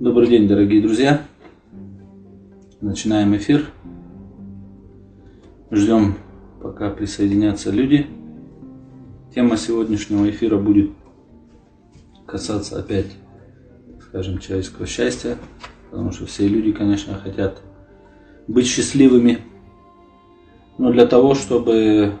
Добрый 0.00 0.28
день, 0.28 0.48
дорогие 0.48 0.80
друзья. 0.80 1.20
Начинаем 2.80 3.36
эфир. 3.36 3.66
Ждем, 5.70 6.14
пока 6.62 6.88
присоединятся 6.88 7.70
люди. 7.70 8.06
Тема 9.34 9.58
сегодняшнего 9.58 10.30
эфира 10.30 10.56
будет 10.56 10.92
касаться 12.24 12.78
опять, 12.78 13.08
скажем, 14.08 14.38
человеческого 14.38 14.86
счастья, 14.86 15.36
потому 15.90 16.12
что 16.12 16.24
все 16.24 16.48
люди, 16.48 16.72
конечно, 16.72 17.16
хотят 17.16 17.60
быть 18.48 18.66
счастливыми. 18.66 19.40
Но 20.78 20.92
для 20.92 21.06
того, 21.06 21.34
чтобы 21.34 22.14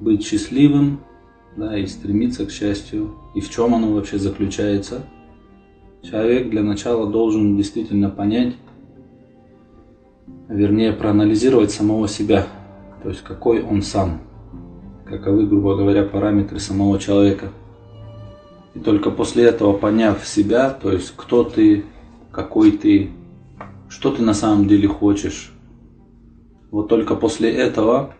быть 0.00 0.24
счастливым, 0.24 1.00
да, 1.56 1.76
и 1.76 1.86
стремиться 1.86 2.46
к 2.46 2.52
счастью, 2.52 3.16
и 3.34 3.40
в 3.40 3.50
чем 3.50 3.74
оно 3.74 3.92
вообще 3.92 4.20
заключается, 4.20 5.04
человек 6.02 6.50
для 6.50 6.62
начала 6.62 7.10
должен 7.10 7.56
действительно 7.56 8.10
понять, 8.10 8.54
вернее 10.48 10.92
проанализировать 10.92 11.70
самого 11.70 12.08
себя, 12.08 12.46
то 13.02 13.08
есть 13.08 13.22
какой 13.22 13.62
он 13.62 13.82
сам, 13.82 14.20
каковы, 15.04 15.46
грубо 15.46 15.76
говоря, 15.76 16.04
параметры 16.04 16.58
самого 16.58 16.98
человека. 16.98 17.48
И 18.74 18.78
только 18.78 19.10
после 19.10 19.44
этого, 19.44 19.76
поняв 19.76 20.26
себя, 20.26 20.70
то 20.70 20.92
есть 20.92 21.12
кто 21.16 21.44
ты, 21.44 21.84
какой 22.30 22.72
ты, 22.72 23.10
что 23.88 24.12
ты 24.12 24.22
на 24.22 24.34
самом 24.34 24.68
деле 24.68 24.86
хочешь, 24.88 25.52
вот 26.70 26.88
только 26.88 27.16
после 27.16 27.50
этого 27.52 28.14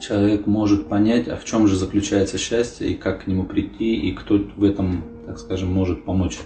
человек 0.00 0.46
может 0.46 0.86
понять, 0.86 1.28
а 1.28 1.36
в 1.36 1.44
чем 1.44 1.66
же 1.66 1.76
заключается 1.76 2.38
счастье 2.38 2.88
и 2.88 2.94
как 2.94 3.24
к 3.24 3.26
нему 3.26 3.44
прийти, 3.44 3.94
и 3.94 4.12
кто 4.12 4.38
в 4.56 4.64
этом, 4.64 5.02
так 5.30 5.38
скажем, 5.38 5.72
может 5.72 6.04
помочь. 6.04 6.40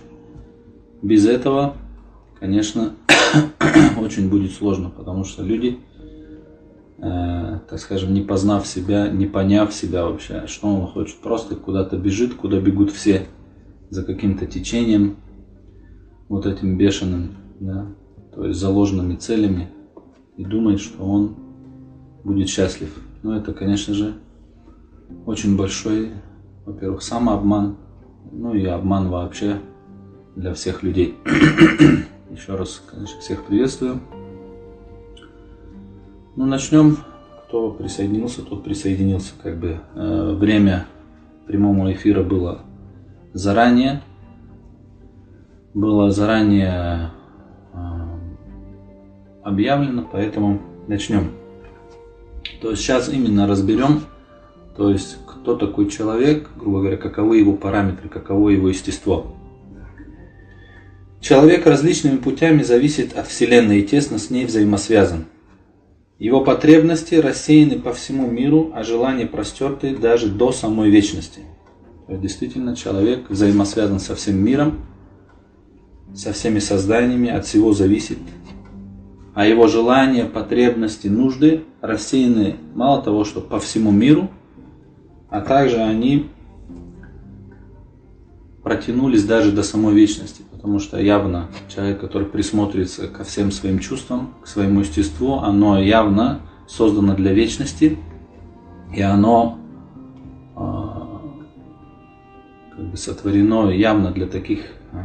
Без 1.00 1.26
этого, 1.26 1.74
конечно, 2.38 2.92
очень 3.98 4.28
будет 4.28 4.52
сложно, 4.52 4.90
потому 4.90 5.24
что 5.24 5.42
люди, 5.42 5.78
э, 6.98 7.60
так 7.66 7.78
скажем, 7.78 8.12
не 8.12 8.20
познав 8.20 8.66
себя, 8.66 9.08
не 9.08 9.24
поняв 9.24 9.72
себя 9.72 10.04
вообще, 10.04 10.46
что 10.48 10.68
он 10.68 10.86
хочет, 10.86 11.16
просто 11.16 11.56
куда-то 11.56 11.96
бежит, 11.96 12.34
куда 12.34 12.60
бегут 12.60 12.90
все, 12.90 13.26
за 13.88 14.04
каким-то 14.04 14.44
течением, 14.44 15.16
вот 16.28 16.44
этим 16.44 16.76
бешеным, 16.76 17.30
да, 17.60 17.86
то 18.34 18.44
есть 18.44 18.60
заложенными 18.60 19.16
целями, 19.16 19.70
и 20.36 20.44
думает, 20.44 20.80
что 20.80 21.02
он 21.02 21.36
будет 22.22 22.50
счастлив. 22.50 22.94
Но 23.22 23.34
это, 23.34 23.54
конечно 23.54 23.94
же, 23.94 24.12
очень 25.24 25.56
большой, 25.56 26.10
во-первых, 26.66 27.02
самообман, 27.02 27.78
ну 28.34 28.54
и 28.54 28.66
обман 28.66 29.08
вообще 29.08 29.60
для 30.36 30.52
всех 30.54 30.82
людей. 30.82 31.16
Еще 32.30 32.56
раз, 32.56 32.82
конечно, 32.90 33.20
всех 33.20 33.44
приветствую. 33.44 34.00
Ну, 36.36 36.46
начнем. 36.46 36.98
Кто 37.46 37.70
присоединился, 37.70 38.42
тот 38.42 38.64
присоединился. 38.64 39.34
Как 39.40 39.58
бы 39.58 39.78
э, 39.94 40.34
время 40.34 40.86
прямого 41.46 41.92
эфира 41.92 42.24
было 42.24 42.62
заранее. 43.32 44.02
Было 45.72 46.10
заранее 46.10 47.10
э, 47.72 47.78
объявлено, 49.44 50.08
поэтому 50.10 50.60
начнем. 50.88 51.30
То 52.60 52.70
есть 52.70 52.82
сейчас 52.82 53.08
именно 53.08 53.46
разберем, 53.46 54.00
то 54.76 54.90
есть 54.90 55.18
кто 55.26 55.56
такой 55.56 55.88
человек, 55.90 56.48
грубо 56.56 56.80
говоря, 56.80 56.96
каковы 56.96 57.38
его 57.38 57.52
параметры, 57.52 58.08
каково 58.08 58.50
его 58.50 58.68
естество. 58.68 59.34
Человек 61.20 61.66
различными 61.66 62.18
путями 62.18 62.62
зависит 62.62 63.16
от 63.16 63.28
Вселенной 63.28 63.80
и 63.80 63.86
тесно 63.86 64.18
с 64.18 64.30
ней 64.30 64.44
взаимосвязан. 64.44 65.26
Его 66.18 66.42
потребности 66.42 67.14
рассеяны 67.14 67.78
по 67.78 67.92
всему 67.92 68.30
миру, 68.30 68.72
а 68.74 68.82
желания 68.84 69.26
простерты 69.26 69.96
даже 69.96 70.28
до 70.28 70.52
самой 70.52 70.90
вечности. 70.90 71.40
То 72.06 72.12
есть 72.12 72.22
действительно 72.22 72.76
человек 72.76 73.30
взаимосвязан 73.30 74.00
со 74.00 74.14
всем 74.14 74.36
миром, 74.36 74.86
со 76.14 76.32
всеми 76.32 76.58
созданиями, 76.58 77.30
от 77.30 77.46
всего 77.46 77.72
зависит 77.72 78.18
а 79.34 79.46
его 79.46 79.66
желания, 79.66 80.24
потребности, 80.24 81.08
нужды 81.08 81.64
рассеяны 81.80 82.56
мало 82.74 83.02
того, 83.02 83.24
что 83.24 83.40
по 83.40 83.58
всему 83.58 83.90
миру, 83.90 84.30
а 85.34 85.40
также 85.40 85.78
они 85.78 86.30
протянулись 88.62 89.24
даже 89.24 89.50
до 89.50 89.64
самой 89.64 89.92
вечности, 89.92 90.44
потому 90.52 90.78
что 90.78 90.96
явно 90.96 91.48
человек, 91.68 91.98
который 91.98 92.28
присмотрится 92.28 93.08
ко 93.08 93.24
всем 93.24 93.50
своим 93.50 93.80
чувствам, 93.80 94.32
к 94.44 94.46
своему 94.46 94.78
естеству, 94.80 95.40
оно 95.40 95.80
явно 95.80 96.42
создано 96.68 97.16
для 97.16 97.32
вечности, 97.32 97.98
и 98.94 99.02
оно 99.02 99.58
э, 100.54 100.60
как 102.76 102.90
бы 102.90 102.96
сотворено 102.96 103.70
явно 103.70 104.12
для 104.12 104.28
таких 104.28 104.60
э, 104.92 104.98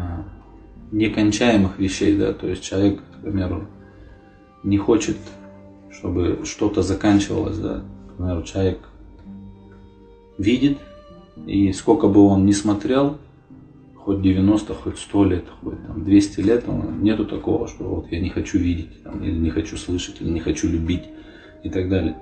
некончаемых 0.92 1.80
вещей, 1.80 2.16
да, 2.16 2.34
то 2.34 2.46
есть 2.46 2.62
человек, 2.62 3.02
к 3.02 3.24
примеру, 3.24 3.66
не 4.64 4.78
хочет, 4.78 5.18
чтобы 5.90 6.42
что-то 6.46 6.84
заканчивалось, 6.84 7.58
да. 7.58 7.82
Например, 8.20 8.44
человек 8.44 8.89
видит, 10.40 10.80
и 11.46 11.72
сколько 11.74 12.08
бы 12.08 12.22
он 12.22 12.46
ни 12.48 12.52
смотрел, 12.52 13.18
хоть 13.96 14.22
90, 14.22 14.74
хоть 14.74 14.98
100 14.98 15.26
лет, 15.26 15.46
хоть 15.62 15.86
там, 15.86 16.04
200 16.04 16.40
лет, 16.40 16.66
нету 17.00 17.26
такого, 17.26 17.68
что 17.68 17.84
вот 17.84 18.12
я 18.12 18.20
не 18.20 18.30
хочу 18.30 18.58
видеть, 18.58 19.04
там, 19.04 19.24
или 19.24 19.38
не 19.38 19.52
хочу 19.52 19.78
слышать, 19.78 20.22
или 20.22 20.30
не 20.30 20.40
хочу 20.40 20.68
любить 20.68 21.04
и 21.64 21.70
так 21.70 21.90
далее. 21.90 22.16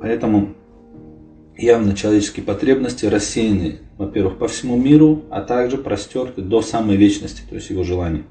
Поэтому 0.00 0.54
явно 1.56 1.94
человеческие 1.94 2.44
потребности 2.44 3.06
рассеяны, 3.06 3.80
во-первых, 3.98 4.38
по 4.38 4.48
всему 4.48 4.76
миру, 4.76 5.22
а 5.30 5.42
также 5.42 5.76
простерты 5.76 6.40
до 6.42 6.62
самой 6.62 6.96
вечности, 6.96 7.42
то 7.48 7.54
есть 7.54 7.70
его 7.70 7.84
желания. 7.84 8.24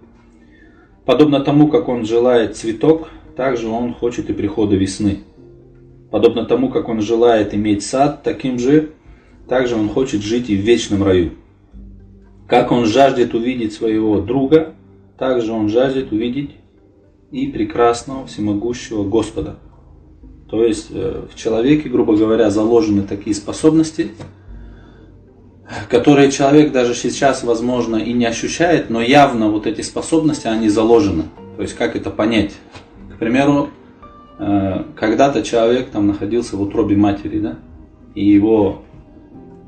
Подобно 1.05 1.39
тому, 1.39 1.67
как 1.67 1.88
он 1.88 2.05
желает 2.05 2.57
цветок, 2.57 3.09
также 3.35 3.67
он 3.67 3.94
хочет 3.94 4.29
и 4.29 4.33
прихода 4.33 4.75
весны. 4.75 5.19
Подобно 6.12 6.46
тому, 6.46 6.70
как 6.70 6.90
он 6.90 7.02
желает 7.02 7.53
иметь 7.53 7.84
сад, 7.84 8.24
таким 8.24 8.58
же, 8.58 8.92
также 9.47 9.75
он 9.75 9.90
хочет 9.90 10.22
жить 10.22 10.50
и 10.50 10.56
в 10.56 10.62
вечном 10.62 11.03
раю. 11.03 11.31
Как 12.47 12.72
он 12.72 12.86
жаждет 12.86 13.34
увидеть 13.36 13.74
своего 13.74 14.20
друга, 14.22 14.74
также 15.18 15.52
он 15.52 15.70
жаждет 15.70 16.12
увидеть 16.12 16.52
и 17.31 17.47
прекрасного 17.47 18.25
всемогущего 18.25 19.03
Господа. 19.03 19.58
То 20.50 20.64
есть 20.64 20.88
э, 20.90 21.25
в 21.31 21.36
человеке, 21.36 21.90
грубо 21.90 22.16
говоря, 22.16 22.50
заложены 22.50 23.03
такие 23.03 23.36
способности, 23.36 24.12
которые 25.90 26.31
человек 26.31 26.72
даже 26.72 26.96
сейчас, 26.96 27.44
возможно, 27.44 27.97
и 27.97 28.14
не 28.14 28.26
ощущает, 28.26 28.90
но 28.90 29.02
явно 29.02 29.50
вот 29.50 29.68
эти 29.68 29.81
способности, 29.81 30.47
они 30.47 30.70
заложены. 30.70 31.26
То 31.56 31.62
есть 31.62 31.76
как 31.76 31.96
это 31.96 32.09
понять? 32.09 32.53
К 33.14 33.20
примеру, 33.20 33.70
э, 34.39 34.83
когда-то 34.95 35.44
человек 35.44 35.89
там 35.89 36.07
находился 36.07 36.57
в 36.57 36.61
утробе 36.61 36.95
матери, 36.95 37.39
да, 37.39 37.59
и 38.16 38.25
его, 38.25 38.81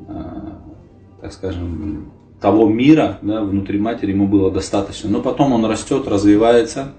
э, 0.07 0.13
так 1.21 1.33
скажем, 1.33 2.11
того 2.39 2.67
мира 2.67 3.19
да, 3.21 3.43
внутри 3.43 3.77
матери 3.77 4.11
ему 4.11 4.27
было 4.27 4.49
достаточно. 4.49 5.09
Но 5.09 5.21
потом 5.21 5.53
он 5.53 5.65
растет, 5.65 6.07
развивается, 6.07 6.93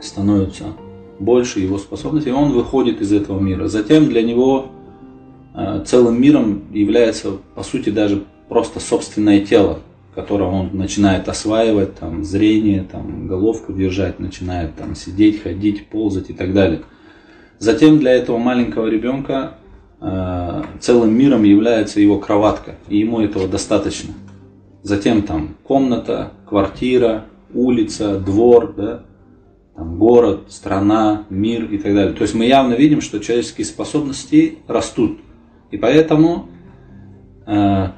становится 0.00 0.64
больше 1.20 1.60
его 1.60 1.78
способностей, 1.78 2.30
и 2.30 2.32
он 2.32 2.52
выходит 2.52 3.00
из 3.00 3.12
этого 3.12 3.38
мира. 3.38 3.68
Затем 3.68 4.06
для 4.06 4.22
него 4.22 4.70
Э, 5.52 5.82
целым 5.84 6.20
миром 6.20 6.62
является, 6.72 7.32
по 7.54 7.62
сути, 7.62 7.90
даже 7.90 8.24
просто 8.48 8.78
собственное 8.80 9.40
тело, 9.40 9.80
которое 10.14 10.50
он 10.50 10.70
начинает 10.72 11.28
осваивать, 11.28 11.94
там, 11.96 12.24
зрение, 12.24 12.84
там, 12.90 13.26
головку 13.26 13.72
держать, 13.72 14.18
начинает 14.18 14.74
там, 14.74 14.94
сидеть, 14.94 15.42
ходить, 15.42 15.88
ползать 15.88 16.30
и 16.30 16.32
так 16.32 16.52
далее. 16.52 16.82
Затем 17.58 17.98
для 17.98 18.12
этого 18.12 18.38
маленького 18.38 18.86
ребенка 18.86 19.54
э, 20.00 20.62
целым 20.80 21.16
миром 21.16 21.44
является 21.44 22.00
его 22.00 22.18
кроватка, 22.18 22.76
и 22.88 22.98
ему 22.98 23.20
этого 23.20 23.46
достаточно. 23.46 24.14
Затем 24.82 25.22
там 25.22 25.56
комната, 25.62 26.32
квартира, 26.48 27.26
улица, 27.52 28.18
двор, 28.18 28.74
да, 28.74 29.02
там, 29.76 29.98
город, 29.98 30.46
страна, 30.48 31.26
мир 31.30 31.64
и 31.64 31.78
так 31.78 31.94
далее. 31.94 32.14
То 32.14 32.22
есть 32.22 32.34
мы 32.34 32.46
явно 32.46 32.74
видим, 32.74 33.00
что 33.00 33.20
человеческие 33.20 33.66
способности 33.66 34.58
растут. 34.66 35.20
И 35.70 35.76
поэтому 35.76 36.48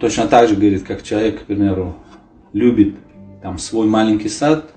точно 0.00 0.28
так 0.28 0.49
же 0.49 0.56
говорит, 0.56 0.84
как 0.84 1.02
человек, 1.02 1.43
к 1.43 1.44
примеру, 1.44 1.96
любит 2.52 2.94
там 3.43 3.58
свой 3.58 3.87
маленький 3.87 4.28
сад, 4.28 4.72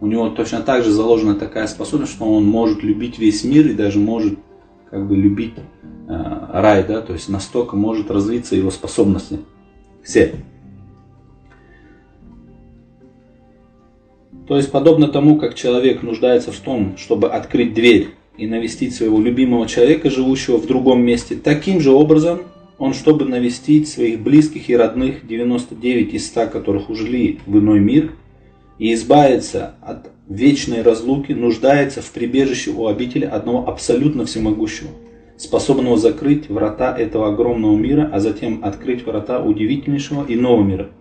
у 0.00 0.06
него 0.06 0.28
точно 0.30 0.60
так 0.60 0.84
же 0.84 0.90
заложена 0.90 1.34
такая 1.34 1.66
способность, 1.66 2.12
что 2.12 2.24
он 2.24 2.44
может 2.44 2.82
любить 2.82 3.18
весь 3.18 3.44
мир 3.44 3.66
и 3.66 3.74
даже 3.74 3.98
может 3.98 4.38
как 4.90 5.06
бы 5.06 5.16
любить 5.16 5.54
э, 6.08 6.46
рай, 6.52 6.84
да, 6.84 7.00
то 7.00 7.12
есть 7.12 7.28
настолько 7.28 7.76
может 7.76 8.10
развиться 8.10 8.54
его 8.54 8.70
способности. 8.70 9.40
Все. 10.02 10.34
То 14.46 14.56
есть, 14.56 14.70
подобно 14.70 15.08
тому, 15.08 15.38
как 15.38 15.54
человек 15.54 16.02
нуждается 16.02 16.52
в 16.52 16.58
том, 16.58 16.96
чтобы 16.98 17.30
открыть 17.30 17.72
дверь 17.72 18.10
и 18.36 18.46
навестить 18.46 18.94
своего 18.94 19.18
любимого 19.18 19.66
человека, 19.66 20.10
живущего 20.10 20.58
в 20.58 20.66
другом 20.66 21.02
месте, 21.02 21.34
таким 21.34 21.80
же 21.80 21.92
образом 21.92 22.40
он, 22.78 22.92
чтобы 22.92 23.24
навестить 23.24 23.88
своих 23.88 24.20
близких 24.20 24.68
и 24.68 24.76
родных, 24.76 25.26
99 25.26 26.14
из 26.14 26.26
100 26.26 26.46
которых 26.48 26.90
ушли 26.90 27.40
в 27.46 27.58
иной 27.58 27.80
мир, 27.80 28.12
и 28.78 28.92
избавиться 28.94 29.74
от 29.80 30.10
вечной 30.28 30.82
разлуки, 30.82 31.32
нуждается 31.32 32.02
в 32.02 32.10
прибежище 32.10 32.72
у 32.72 32.86
обители 32.86 33.24
одного 33.24 33.68
абсолютно 33.68 34.26
всемогущего, 34.26 34.90
способного 35.36 35.96
закрыть 35.96 36.48
врата 36.48 36.96
этого 36.96 37.28
огромного 37.28 37.76
мира, 37.76 38.10
а 38.12 38.20
затем 38.20 38.64
открыть 38.64 39.06
врата 39.06 39.42
удивительнейшего 39.42 40.24
иного 40.28 40.62
мира– 40.62 40.90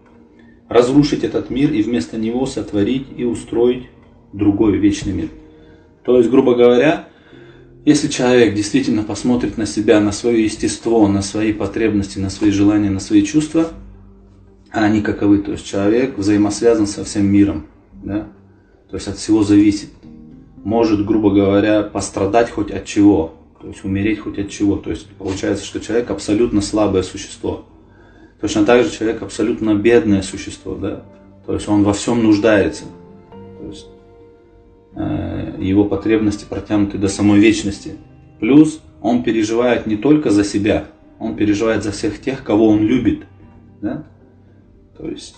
разрушить 0.73 1.23
этот 1.23 1.49
мир 1.49 1.71
и 1.71 1.81
вместо 1.81 2.17
него 2.17 2.45
сотворить 2.45 3.05
и 3.15 3.23
устроить 3.23 3.83
другой 4.33 4.77
вечный 4.77 5.13
мир. 5.13 5.29
То 6.03 6.17
есть, 6.17 6.29
грубо 6.29 6.55
говоря, 6.55 7.07
если 7.85 8.07
человек 8.07 8.55
действительно 8.55 9.03
посмотрит 9.03 9.57
на 9.57 9.65
себя, 9.65 9.99
на 9.99 10.11
свое 10.11 10.43
естество, 10.43 11.07
на 11.07 11.21
свои 11.21 11.53
потребности, 11.53 12.19
на 12.19 12.29
свои 12.29 12.51
желания, 12.51 12.89
на 12.89 12.99
свои 12.99 13.23
чувства, 13.23 13.69
а 14.71 14.83
они 14.85 15.01
каковы, 15.01 15.39
то 15.39 15.51
есть 15.51 15.65
человек 15.65 16.17
взаимосвязан 16.17 16.87
со 16.87 17.03
всем 17.03 17.25
миром, 17.25 17.67
да? 18.03 18.27
то 18.89 18.95
есть 18.95 19.07
от 19.07 19.17
всего 19.17 19.43
зависит, 19.43 19.89
может, 20.63 21.05
грубо 21.05 21.31
говоря, 21.31 21.83
пострадать 21.83 22.49
хоть 22.49 22.71
от 22.71 22.85
чего, 22.85 23.35
то 23.61 23.67
есть 23.67 23.83
умереть 23.83 24.19
хоть 24.19 24.39
от 24.39 24.49
чего, 24.49 24.77
то 24.77 24.89
есть 24.89 25.07
получается, 25.19 25.65
что 25.65 25.79
человек 25.79 26.09
абсолютно 26.09 26.61
слабое 26.61 27.03
существо– 27.03 27.65
Точно 28.43 28.65
так 28.65 28.83
же 28.83 28.91
человек 28.91 29.21
абсолютно 29.21 29.73
бедное 29.73 30.21
существо, 30.21 30.75
да, 30.75 31.05
то 31.45 31.53
есть 31.53 31.69
он 31.69 31.85
во 31.85 31.93
всем 31.93 32.21
нуждается. 32.21 32.83
То 33.31 33.67
есть 33.67 33.87
э, 35.63 35.67
его 35.67 35.85
потребности 35.85 36.45
протянуты 36.47 36.97
до 36.97 37.07
самой 37.07 37.39
вечности. 37.39 37.95
Плюс 38.39 38.81
он 39.01 39.23
переживает 39.23 39.87
не 39.87 39.97
только 39.97 40.29
за 40.29 40.43
себя, 40.43 40.85
он 41.19 41.35
переживает 41.35 41.83
за 41.83 41.91
всех 41.91 42.21
тех, 42.21 42.43
кого 42.43 42.67
он 42.67 42.79
любит. 42.79 43.23
Да? 43.81 44.03
То 44.97 45.07
есть 45.07 45.35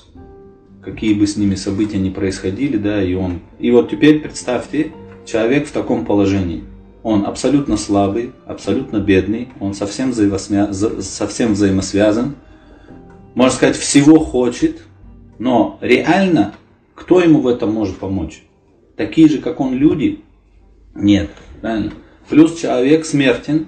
какие 0.83 1.13
бы 1.13 1.25
с 1.25 1.35
ними 1.35 1.55
события 1.55 1.97
ни 1.97 2.09
происходили, 2.09 2.77
да, 2.77 3.01
и 3.01 3.15
он. 3.15 3.39
И 3.59 3.71
вот 3.71 3.89
теперь 3.89 4.19
представьте, 4.19 4.91
человек 5.25 5.67
в 5.67 5.71
таком 5.71 6.05
положении. 6.05 6.63
Он 7.01 7.25
абсолютно 7.25 7.77
слабый, 7.77 8.31
абсолютно 8.47 8.97
бедный, 8.97 9.49
он 9.59 9.73
совсем, 9.73 10.11
взаимосвя... 10.11 10.71
совсем 10.73 11.53
взаимосвязан, 11.53 12.35
можно 13.35 13.55
сказать, 13.55 13.75
всего 13.75 14.19
хочет, 14.19 14.81
но 15.37 15.77
реально 15.81 16.53
кто 16.95 17.19
ему 17.19 17.41
в 17.41 17.47
этом 17.47 17.73
может 17.73 17.97
помочь? 17.97 18.44
Такие 18.95 19.27
же, 19.27 19.39
как 19.39 19.59
он, 19.59 19.73
люди? 19.73 20.21
Нет, 20.93 21.29
правильно? 21.61 21.91
Плюс 22.29 22.57
человек 22.57 23.05
смертен, 23.05 23.67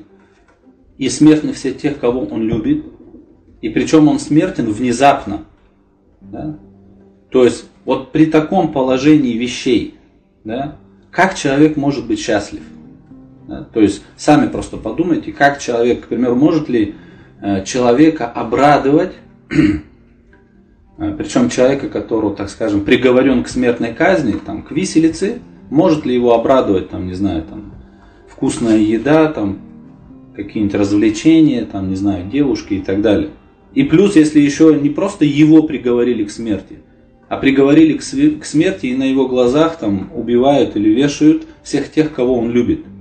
и 0.98 1.10
смертны 1.10 1.54
все 1.54 1.74
тех, 1.74 2.00
кого 2.00 2.22
он 2.22 2.44
любит, 2.44 2.86
и 3.62 3.70
причем 3.70 4.08
он 4.08 4.20
смертен 4.20 4.72
внезапно. 4.72 5.46
Да? 6.22 6.58
То 7.30 7.44
есть 7.44 7.66
вот 7.86 8.12
при 8.12 8.26
таком 8.26 8.72
положении 8.72 9.38
вещей, 9.38 9.96
да, 10.44 10.78
как 11.12 11.36
человек 11.36 11.78
может 11.78 12.08
быть 12.08 12.20
счастлив? 12.20 12.62
Да? 13.48 13.64
То 13.64 13.82
есть 13.82 14.04
сами 14.16 14.48
просто 14.48 14.78
подумайте, 14.78 15.32
как 15.32 15.60
человек, 15.60 16.06
к 16.06 16.08
примеру, 16.08 16.36
может 16.36 16.70
ли 16.70 16.96
э, 17.42 17.64
человека 17.64 18.28
обрадовать 18.28 19.14
причем 20.98 21.50
человека, 21.50 21.90
которого, 21.90 22.36
так 22.36 22.50
скажем, 22.50 22.82
приговорен 22.82 23.44
к 23.44 23.50
смертной 23.50 23.94
казни, 23.94 24.34
там, 24.44 24.64
к 24.64 24.72
виселице, 24.72 25.40
может 25.70 26.06
ли 26.06 26.14
его 26.14 26.34
обрадовать, 26.34 26.90
там, 26.90 27.08
не 27.08 27.14
знаю, 27.14 27.44
там, 27.44 27.74
вкусная 28.28 28.78
еда, 28.78 29.32
там, 29.32 29.60
какие-нибудь 30.36 30.76
развлечения, 30.76 31.66
там, 31.66 31.90
не 31.90 31.96
знаю, 31.96 32.30
девушки 32.30 32.76
и 32.76 32.82
так 32.82 33.02
далее. 33.02 33.30
И 33.74 33.84
плюс, 33.84 34.16
если 34.16 34.40
еще 34.40 34.78
не 34.80 34.90
просто 34.90 35.26
его 35.26 35.64
приговорили 35.64 36.24
к 36.24 36.32
смерти, 36.32 36.80
а 37.30 37.38
приговорили 37.38 37.98
к 37.98 38.46
смерти 38.46 38.88
и 38.88 38.96
на 38.96 39.04
его 39.04 39.28
глазах 39.28 39.78
там 39.78 40.12
убивают 40.16 40.76
или 40.76 40.90
вешают 40.90 41.46
всех 41.62 41.92
тех, 41.92 42.14
кого 42.14 42.38
он 42.40 42.52
любит– 42.52 42.82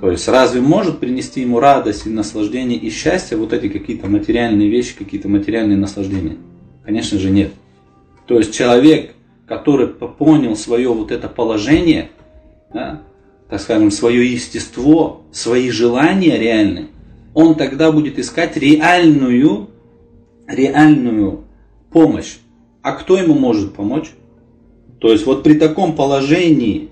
то 0.00 0.10
есть 0.10 0.28
разве 0.28 0.60
может 0.60 1.00
принести 1.00 1.40
ему 1.40 1.58
радость 1.58 2.06
и 2.06 2.10
наслаждение 2.10 2.78
и 2.78 2.88
счастье 2.90 3.36
вот 3.36 3.52
эти 3.52 3.68
какие-то 3.68 4.06
материальные 4.06 4.68
вещи, 4.68 4.96
какие-то 4.96 5.28
материальные 5.28 5.76
наслаждения? 5.76 6.36
Конечно 6.84 7.18
же 7.18 7.30
нет. 7.30 7.52
То 8.26 8.38
есть 8.38 8.54
человек, 8.54 9.14
который 9.46 9.88
понял 9.88 10.54
свое 10.54 10.88
вот 10.88 11.10
это 11.10 11.28
положение, 11.28 12.10
да, 12.72 13.02
так 13.48 13.60
скажем, 13.60 13.90
свое 13.90 14.30
естество, 14.30 15.22
свои 15.32 15.70
желания 15.70 16.38
реальные, 16.38 16.88
он 17.34 17.56
тогда 17.56 17.90
будет 17.90 18.18
искать 18.18 18.56
реальную, 18.56 19.68
реальную 20.46 21.44
помощь. 21.90 22.36
А 22.82 22.92
кто 22.92 23.16
ему 23.16 23.34
может 23.34 23.74
помочь? 23.74 24.10
То 25.00 25.10
есть 25.10 25.26
вот 25.26 25.42
при 25.42 25.54
таком 25.54 25.96
положении 25.96 26.90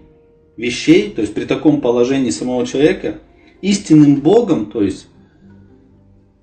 вещей, 0.57 1.11
то 1.11 1.21
есть 1.21 1.35
при 1.35 1.45
таком 1.45 1.81
положении 1.81 2.31
самого 2.31 2.67
человека, 2.67 3.19
истинным 3.63 4.17
Богом, 4.17 4.67
то 4.67 4.83
есть 4.83 5.09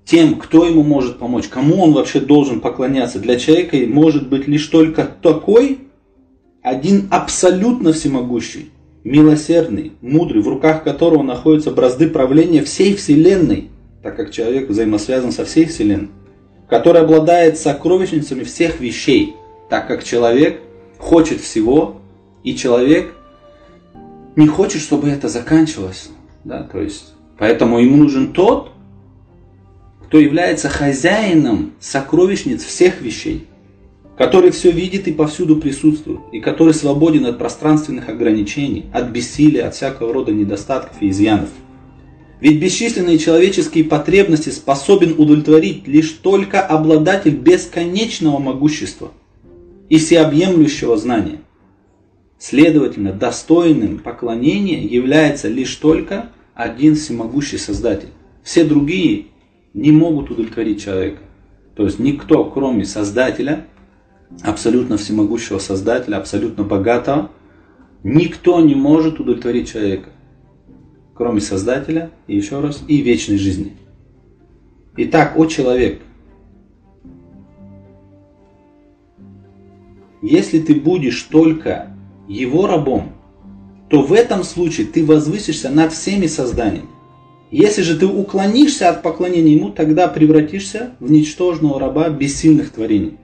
тем, 0.04 0.36
кто 0.36 0.66
ему 0.66 0.82
может 0.82 1.18
помочь, 1.18 1.48
кому 1.48 1.82
он 1.82 1.92
вообще 1.92 2.20
должен 2.20 2.60
поклоняться, 2.60 3.18
для 3.18 3.38
человека 3.38 3.76
может 3.88 4.28
быть 4.28 4.46
лишь 4.46 4.66
только 4.66 5.04
такой, 5.04 5.78
один 6.62 7.08
абсолютно 7.10 7.92
всемогущий, 7.92 8.70
милосердный, 9.02 9.92
мудрый, 10.00 10.42
в 10.42 10.48
руках 10.48 10.84
которого 10.84 11.22
находятся 11.22 11.70
бразды 11.70 12.08
правления 12.08 12.62
всей 12.62 12.94
Вселенной, 12.94 13.70
так 14.02 14.16
как 14.16 14.30
человек 14.30 14.68
взаимосвязан 14.68 15.32
со 15.32 15.44
всей 15.44 15.66
Вселенной, 15.66 16.08
который 16.68 17.02
обладает 17.02 17.58
сокровищницами 17.58 18.44
всех 18.44 18.80
вещей, 18.80 19.34
так 19.68 19.88
как 19.88 20.04
человек 20.04 20.60
хочет 20.98 21.40
всего, 21.40 21.96
и 22.42 22.54
человек 22.54 23.14
не 24.36 24.46
хочет, 24.46 24.80
чтобы 24.80 25.08
это 25.08 25.28
заканчивалось. 25.28 26.10
Да, 26.44 26.62
то 26.62 26.80
есть, 26.80 27.14
поэтому 27.38 27.78
ему 27.78 27.96
нужен 27.96 28.32
тот, 28.32 28.70
кто 30.06 30.18
является 30.18 30.68
хозяином 30.68 31.72
сокровищниц 31.80 32.62
всех 32.62 33.00
вещей, 33.00 33.46
который 34.16 34.50
все 34.50 34.70
видит 34.70 35.08
и 35.08 35.12
повсюду 35.12 35.56
присутствует, 35.56 36.20
и 36.32 36.40
который 36.40 36.74
свободен 36.74 37.26
от 37.26 37.38
пространственных 37.38 38.08
ограничений, 38.08 38.86
от 38.92 39.10
бессилия, 39.10 39.66
от 39.66 39.74
всякого 39.74 40.12
рода 40.12 40.32
недостатков 40.32 40.96
и 41.00 41.10
изъянов. 41.10 41.48
Ведь 42.40 42.60
бесчисленные 42.60 43.18
человеческие 43.18 43.84
потребности 43.84 44.50
способен 44.50 45.14
удовлетворить 45.16 45.88
лишь 45.88 46.10
только 46.10 46.60
обладатель 46.60 47.34
бесконечного 47.34 48.38
могущества 48.38 49.12
и 49.88 49.98
всеобъемлющего 49.98 50.96
знания. 50.96 51.40
Следовательно, 52.38 53.12
достойным 53.12 53.98
поклонения 53.98 54.82
является 54.82 55.48
лишь 55.48 55.74
только 55.76 56.30
один 56.54 56.94
всемогущий 56.94 57.58
Создатель. 57.58 58.10
Все 58.42 58.64
другие 58.64 59.26
не 59.72 59.90
могут 59.90 60.30
удовлетворить 60.30 60.82
человека. 60.82 61.20
То 61.74 61.84
есть 61.84 61.98
никто, 61.98 62.44
кроме 62.44 62.84
Создателя, 62.84 63.66
абсолютно 64.42 64.96
всемогущего 64.96 65.58
Создателя, 65.58 66.16
абсолютно 66.16 66.64
богатого, 66.64 67.30
никто 68.02 68.60
не 68.60 68.74
может 68.74 69.20
удовлетворить 69.20 69.70
человека, 69.72 70.10
кроме 71.14 71.40
Создателя, 71.40 72.10
и 72.26 72.36
еще 72.36 72.60
раз, 72.60 72.82
и 72.86 73.00
вечной 73.00 73.38
жизни. 73.38 73.72
Итак, 74.96 75.34
о 75.36 75.46
человек, 75.46 76.00
если 80.22 80.60
ты 80.60 80.74
будешь 80.74 81.20
только 81.22 81.93
его 82.28 82.66
рабом, 82.66 83.12
то 83.88 84.02
в 84.02 84.12
этом 84.12 84.44
случае 84.44 84.86
ты 84.86 85.04
возвысишься 85.04 85.70
над 85.70 85.92
всеми 85.92 86.26
созданиями. 86.26 86.88
Если 87.50 87.82
же 87.82 87.96
ты 87.96 88.06
уклонишься 88.06 88.88
от 88.88 89.02
поклонения 89.02 89.54
ему, 89.54 89.70
тогда 89.70 90.08
превратишься 90.08 90.90
в 90.98 91.10
ничтожного 91.10 91.78
раба 91.78 92.08
бессильных 92.08 92.70
творений. 92.70 93.18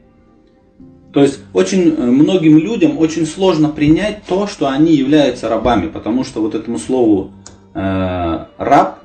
То 1.13 1.23
есть 1.23 1.41
очень 1.53 1.95
э, 1.97 2.05
многим 2.05 2.59
людям 2.59 2.99
очень 2.99 3.27
сложно 3.27 3.69
принять 3.69 4.23
то, 4.29 4.47
что 4.47 4.69
они 4.69 4.95
являются 4.95 5.49
рабами, 5.49 5.89
потому 5.89 6.23
что 6.23 6.41
вот 6.41 6.55
этому 6.55 6.79
слову 6.79 7.33
э, 7.75 8.45
раб, 8.59 9.01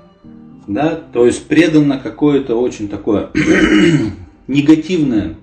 да, 0.68 1.00
то 1.12 1.26
есть 1.26 1.48
предано 1.48 2.00
какое-то 2.00 2.60
очень 2.60 2.88
такое 2.88 3.32
негативное, 4.48 5.36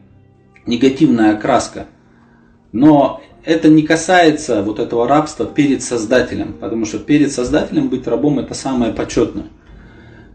негативная 0.67 1.35
окраска. 1.35 1.87
Но 2.71 3.21
это 3.45 3.69
не 3.69 3.83
касается 3.83 4.63
вот 4.63 4.79
этого 4.79 5.09
рабства 5.09 5.47
перед 5.47 5.83
Создателем, 5.83 6.55
потому 6.55 6.85
что 6.85 6.99
перед 6.99 7.33
Создателем 7.33 7.89
быть 7.89 8.07
рабом 8.07 8.39
это 8.39 8.55
самое 8.55 8.93
почетное. 8.93 9.47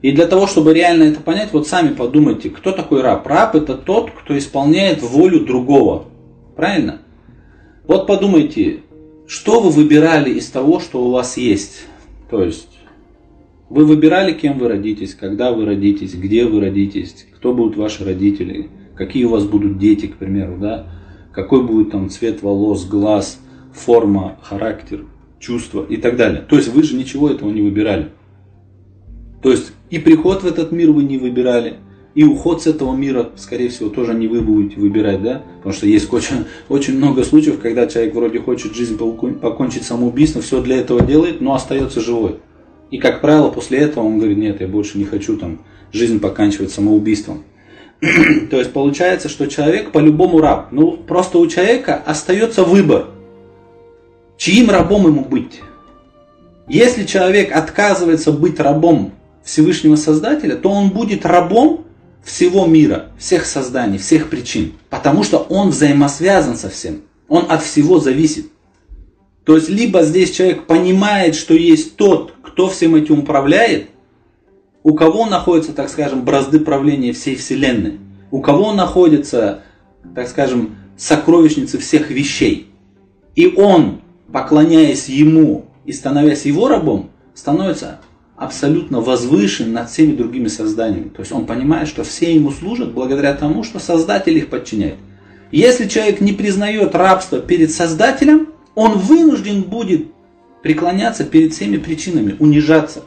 И 0.01 0.11
для 0.11 0.27
того, 0.27 0.45
чтобы 0.45 0.73
реально 0.73 1.03
это 1.03 1.21
понять, 1.21 1.49
вот 1.53 1.67
сами 1.67 1.93
подумайте, 1.93 2.49
кто 2.49 2.71
такой 2.71 3.01
раб? 3.01 3.25
Раб 3.25 3.55
это 3.55 3.75
тот, 3.75 4.11
кто 4.11 4.37
исполняет 4.37 5.01
волю 5.01 5.45
другого. 5.45 6.05
Правильно? 6.55 6.99
Вот 7.87 8.05
подумайте, 8.05 8.81
что 9.25 9.59
вы 9.59 9.69
выбирали 9.69 10.31
из 10.31 10.49
того, 10.49 10.79
что 10.79 11.03
у 11.03 11.11
вас 11.11 11.37
есть? 11.37 11.85
То 12.29 12.43
есть, 12.43 12.69
вы 13.69 13.85
выбирали, 13.85 14.33
кем 14.33 14.59
вы 14.59 14.67
родитесь, 14.67 15.15
когда 15.15 15.51
вы 15.51 15.65
родитесь, 15.65 16.13
где 16.13 16.45
вы 16.45 16.61
родитесь, 16.61 17.25
кто 17.35 17.53
будут 17.53 17.75
ваши 17.75 18.05
родители, 18.05 18.69
какие 18.95 19.25
у 19.25 19.29
вас 19.29 19.45
будут 19.45 19.77
дети, 19.79 20.07
к 20.07 20.17
примеру, 20.17 20.57
да? 20.59 20.87
Какой 21.37 21.61
будет 21.61 21.91
там 21.91 22.09
цвет 22.09 22.41
волос, 22.41 22.87
глаз, 22.87 23.39
форма, 23.71 24.39
характер, 24.41 25.05
чувства 25.37 25.85
и 25.87 25.97
так 25.97 26.15
далее. 26.15 26.41
То 26.41 26.55
есть 26.55 26.69
вы 26.69 26.81
же 26.81 26.95
ничего 26.95 27.29
этого 27.29 27.51
не 27.51 27.61
выбирали. 27.61 28.09
То 29.43 29.51
есть 29.51 29.71
и 29.91 29.99
приход 29.99 30.41
в 30.41 30.47
этот 30.47 30.71
мир 30.71 30.91
вы 30.91 31.03
не 31.03 31.19
выбирали, 31.19 31.75
и 32.15 32.23
уход 32.23 32.63
с 32.63 32.65
этого 32.65 32.95
мира, 32.95 33.29
скорее 33.35 33.69
всего, 33.69 33.89
тоже 33.89 34.15
не 34.15 34.27
вы 34.27 34.41
будете 34.41 34.81
выбирать, 34.81 35.21
да? 35.21 35.43
Потому 35.57 35.75
что 35.75 35.85
есть 35.85 36.11
очень, 36.11 36.45
очень 36.69 36.97
много 36.97 37.23
случаев, 37.23 37.59
когда 37.59 37.85
человек 37.85 38.15
вроде 38.15 38.39
хочет 38.39 38.73
жизнь 38.73 38.97
покончить 38.97 39.83
самоубийством, 39.83 40.41
все 40.41 40.59
для 40.63 40.77
этого 40.77 41.03
делает, 41.03 41.39
но 41.39 41.53
остается 41.53 42.01
живой. 42.01 42.37
И, 42.89 42.97
как 42.97 43.21
правило, 43.21 43.49
после 43.49 43.77
этого 43.77 44.05
он 44.05 44.17
говорит, 44.17 44.39
нет, 44.39 44.59
я 44.59 44.67
больше 44.67 44.97
не 44.97 45.03
хочу 45.03 45.37
там 45.37 45.59
жизнь 45.91 46.19
поканчивать 46.19 46.71
самоубийством. 46.71 47.43
То 48.51 48.57
есть 48.57 48.73
получается, 48.73 49.27
что 49.29 49.47
человек 49.47 49.91
по-любому 49.91 50.39
раб. 50.39 50.67
Ну, 50.71 50.97
просто 50.97 51.39
у 51.39 51.47
человека 51.47 51.95
остается 51.95 52.63
выбор, 52.63 53.07
чьим 54.37 54.69
рабом 54.69 55.07
ему 55.07 55.25
быть. 55.25 55.61
Если 56.67 57.05
человек 57.05 57.55
отказывается 57.55 58.31
быть 58.31 58.59
рабом 58.59 59.13
Всевышнего 59.43 59.95
Создателя, 59.95 60.55
то 60.55 60.69
он 60.69 60.89
будет 60.89 61.25
рабом 61.25 61.85
всего 62.23 62.65
мира, 62.65 63.07
всех 63.17 63.45
созданий, 63.45 63.97
всех 63.97 64.29
причин. 64.29 64.73
Потому 64.89 65.23
что 65.23 65.37
он 65.37 65.69
взаимосвязан 65.69 66.57
со 66.57 66.69
всем. 66.69 67.01
Он 67.29 67.45
от 67.49 67.63
всего 67.63 67.99
зависит. 67.99 68.47
То 69.45 69.55
есть, 69.55 69.69
либо 69.69 70.03
здесь 70.03 70.31
человек 70.31 70.65
понимает, 70.65 71.35
что 71.35 71.53
есть 71.53 71.95
тот, 71.95 72.33
кто 72.43 72.67
всем 72.67 72.95
этим 72.95 73.19
управляет, 73.19 73.89
у 74.87 74.93
кого 74.93 75.25
находятся, 75.25 75.73
так 75.73 75.89
скажем, 75.89 76.23
бразды 76.23 76.61
правления 76.61 77.11
всей 77.11 77.35
Вселенной, 77.35 77.99
у 78.31 78.39
кого 78.39 78.71
находятся, 78.71 79.63
так 80.15 80.29
скажем, 80.29 80.77
сокровищницы 80.95 81.77
всех 81.77 82.09
вещей. 82.09 82.69
И 83.35 83.47
он, 83.47 83.99
поклоняясь 84.31 85.09
ему 85.09 85.65
и 85.83 85.91
становясь 85.91 86.45
его 86.45 86.69
рабом, 86.69 87.09
становится 87.33 87.99
абсолютно 88.37 89.01
возвышен 89.01 89.73
над 89.73 89.89
всеми 89.89 90.15
другими 90.15 90.47
созданиями. 90.47 91.09
То 91.09 91.19
есть 91.19 91.33
он 91.33 91.45
понимает, 91.45 91.89
что 91.89 92.05
все 92.05 92.33
ему 92.33 92.51
служат 92.51 92.93
благодаря 92.93 93.33
тому, 93.33 93.63
что 93.63 93.79
Создатель 93.79 94.37
их 94.37 94.47
подчиняет. 94.47 94.95
Если 95.51 95.89
человек 95.89 96.21
не 96.21 96.31
признает 96.31 96.95
рабство 96.95 97.39
перед 97.39 97.71
Создателем, 97.71 98.53
он 98.73 98.97
вынужден 98.97 99.63
будет 99.63 100.07
преклоняться 100.63 101.25
перед 101.25 101.53
всеми 101.53 101.75
причинами, 101.75 102.37
унижаться, 102.39 103.03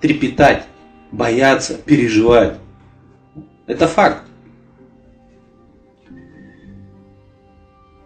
трепетать, 0.00 0.64
бояться, 1.12 1.74
переживать. 1.74 2.54
Это 3.66 3.86
факт. 3.86 4.22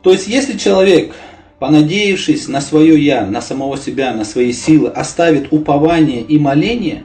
То 0.02 0.12
есть, 0.12 0.26
если 0.26 0.58
человек 0.58 1.14
понадеявшись 1.58 2.48
на 2.48 2.60
свое 2.60 3.02
«я», 3.02 3.24
на 3.26 3.40
самого 3.40 3.78
себя, 3.78 4.12
на 4.12 4.24
свои 4.24 4.52
силы, 4.52 4.90
оставит 4.90 5.50
упование 5.50 6.20
и 6.20 6.38
моление, 6.38 7.04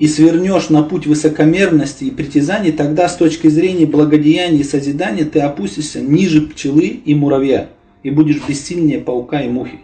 и 0.00 0.08
свернешь 0.08 0.68
на 0.68 0.82
путь 0.82 1.06
высокомерности 1.06 2.04
и 2.04 2.10
притязаний, 2.10 2.72
тогда 2.72 3.08
с 3.08 3.16
точки 3.16 3.46
зрения 3.46 3.86
благодеяния 3.86 4.60
и 4.60 4.64
созидания 4.64 5.24
ты 5.24 5.38
опустишься 5.38 6.00
ниже 6.00 6.42
пчелы 6.42 6.86
и 6.86 7.14
муравья, 7.14 7.68
и 8.02 8.10
будешь 8.10 8.42
бессильнее 8.48 8.98
паука 8.98 9.42
и 9.42 9.48
мухи. 9.48 9.78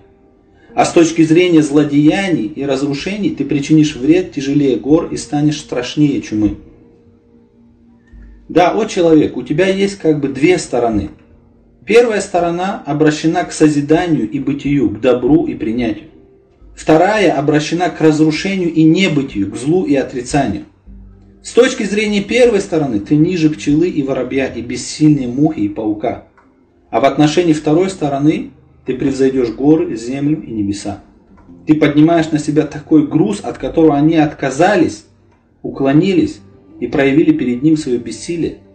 А 0.75 0.85
с 0.85 0.93
точки 0.93 1.23
зрения 1.23 1.63
злодеяний 1.63 2.47
и 2.47 2.65
разрушений 2.65 3.31
ты 3.31 3.45
причинишь 3.45 3.97
вред 3.97 4.33
тяжелее 4.33 4.77
гор 4.77 5.09
и 5.13 5.17
станешь 5.17 5.61
страшнее 5.61 6.21
чумы. 6.23 6.57
Да, 8.49 8.73
о 8.73 8.85
человек, 8.85 9.37
у 9.37 9.43
тебя 9.43 9.67
есть 9.67 9.99
как 9.99 10.21
бы 10.21 10.29
две 10.29 10.59
стороны– 10.59 11.11
Первая 11.91 12.21
сторона 12.21 12.85
обращена 12.87 13.43
к 13.43 13.51
созиданию 13.51 14.31
и 14.31 14.39
бытию, 14.39 14.91
к 14.91 15.01
добру 15.01 15.47
и 15.47 15.55
принятию. 15.55 16.11
Вторая 16.77 17.33
обращена 17.33 17.91
к 17.91 18.01
разрушению 18.01 18.73
и 18.73 18.85
небытию, 18.85 19.51
к 19.51 19.57
злу 19.57 19.85
и 19.85 19.97
отрицанию. 19.97 20.67
С 21.43 21.53
точки 21.53 21.83
зрения 21.83 22.23
первой 22.23 22.61
стороны 22.61 23.01
ты 23.01 23.17
ниже 23.17 23.51
пчелы 23.51 23.89
и 23.89 24.05
воробья 24.05 24.47
и 24.47 24.61
бессильнее 24.61 25.27
мухи 25.27 25.61
и 25.61 25.69
паука. 25.69 26.29
А 26.91 27.01
в 27.01 27.05
отношении 27.07 27.55
второй 27.55 27.91
стороны 27.91 28.51
ты 28.87 28.95
превзойдешь 28.95 29.51
горы, 29.51 29.97
землю 29.97 30.43
и 30.43 30.51
небеса. 30.51 31.03
Ты 31.67 31.75
поднимаешь 31.75 32.31
на 32.31 32.39
себя 32.39 32.67
такой 32.67 33.07
груз, 33.07 33.41
от 33.41 33.59
которого 33.59 33.97
они 33.97 34.17
отказались, 34.17 35.05
уклонились 35.63 36.41
и 36.81 36.87
проявили 36.87 37.33
перед 37.33 37.63
ним 37.63 37.77
свое 37.77 37.99
бессилие– 37.99 38.59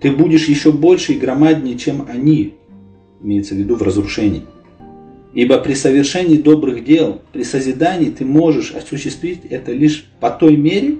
ты 0.00 0.12
будешь 0.12 0.48
еще 0.48 0.72
больше 0.72 1.14
и 1.14 1.18
громаднее, 1.18 1.76
чем 1.76 2.06
они, 2.08 2.54
имеется 3.22 3.54
в 3.54 3.58
виду 3.58 3.74
в 3.74 3.82
разрушении. 3.82 4.42
Ибо 5.34 5.58
при 5.58 5.74
совершении 5.74 6.36
добрых 6.36 6.84
дел, 6.84 7.20
при 7.32 7.42
созидании 7.42 8.10
ты 8.10 8.24
можешь 8.24 8.72
осуществить 8.72 9.44
это 9.50 9.72
лишь 9.72 10.08
по 10.20 10.30
той 10.30 10.56
мере, 10.56 10.98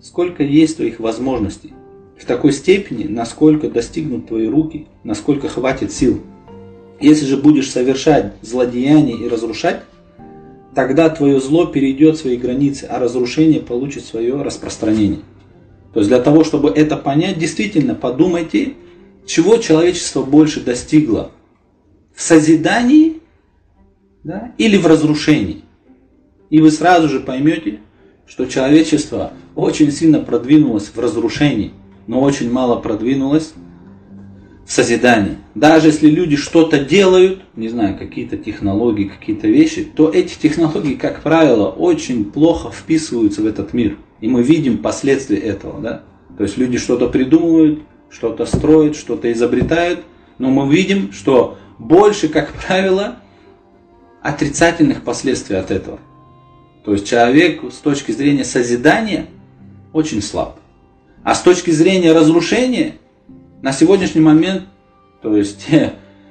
сколько 0.00 0.42
есть 0.42 0.76
твоих 0.76 1.00
возможностей. 1.00 1.72
В 2.16 2.24
такой 2.24 2.52
степени, 2.52 3.04
насколько 3.04 3.68
достигнут 3.68 4.28
твои 4.28 4.46
руки, 4.46 4.86
насколько 5.04 5.48
хватит 5.48 5.92
сил. 5.92 6.20
Если 7.00 7.26
же 7.26 7.36
будешь 7.36 7.70
совершать 7.70 8.32
злодеяние 8.42 9.18
и 9.18 9.28
разрушать, 9.28 9.82
тогда 10.74 11.08
твое 11.08 11.40
зло 11.40 11.66
перейдет 11.66 12.18
свои 12.18 12.36
границы, 12.36 12.84
а 12.84 12.98
разрушение 12.98 13.60
получит 13.60 14.04
свое 14.04 14.40
распространение. 14.42 15.20
То 15.92 16.00
есть 16.00 16.08
для 16.08 16.20
того, 16.20 16.44
чтобы 16.44 16.70
это 16.70 16.96
понять, 16.96 17.38
действительно 17.38 17.94
подумайте, 17.94 18.74
чего 19.26 19.56
человечество 19.58 20.22
больше 20.22 20.60
достигло. 20.60 21.30
В 22.14 22.22
созидании 22.22 23.20
да, 24.24 24.52
или 24.58 24.76
в 24.76 24.86
разрушении. 24.86 25.62
И 26.50 26.60
вы 26.60 26.70
сразу 26.70 27.08
же 27.08 27.20
поймете, 27.20 27.80
что 28.26 28.46
человечество 28.46 29.32
очень 29.54 29.92
сильно 29.92 30.20
продвинулось 30.20 30.90
в 30.94 30.98
разрушении, 30.98 31.72
но 32.06 32.20
очень 32.20 32.50
мало 32.50 32.80
продвинулось 32.80 33.52
в 34.68 34.72
созидании. 34.72 35.38
Даже 35.56 35.88
если 35.88 36.08
люди 36.08 36.36
что-то 36.36 36.78
делают, 36.78 37.40
не 37.56 37.68
знаю, 37.68 37.98
какие-то 37.98 38.36
технологии, 38.36 39.10
какие-то 39.18 39.48
вещи, 39.48 39.82
то 39.82 40.08
эти 40.08 40.38
технологии, 40.38 40.94
как 40.94 41.22
правило, 41.22 41.68
очень 41.68 42.26
плохо 42.26 42.70
вписываются 42.70 43.42
в 43.42 43.46
этот 43.46 43.72
мир– 43.72 43.96
и 44.20 44.28
мы 44.28 44.42
видим 44.42 44.78
последствия 44.78 45.38
этого. 45.38 45.80
Да? 45.80 46.02
То 46.36 46.44
есть 46.44 46.56
люди 46.56 46.78
что-то 46.78 47.08
придумывают, 47.08 47.80
что-то 48.10 48.46
строят, 48.46 48.96
что-то 48.96 49.30
изобретают, 49.32 50.00
но 50.38 50.50
мы 50.50 50.72
видим, 50.72 51.12
что 51.12 51.58
больше, 51.78 52.28
как 52.28 52.52
правило, 52.52 53.16
отрицательных 54.22 55.02
последствий 55.02 55.56
от 55.56 55.70
этого. 55.70 55.98
То 56.84 56.92
есть 56.92 57.06
человек 57.06 57.62
с 57.72 57.76
точки 57.76 58.12
зрения 58.12 58.44
созидания 58.44 59.26
очень 59.92 60.22
слаб. 60.22 60.58
А 61.22 61.34
с 61.34 61.42
точки 61.42 61.70
зрения 61.70 62.12
разрушения, 62.12 62.94
на 63.62 63.72
сегодняшний 63.72 64.20
момент, 64.20 64.64
то 65.22 65.36
есть, 65.36 65.66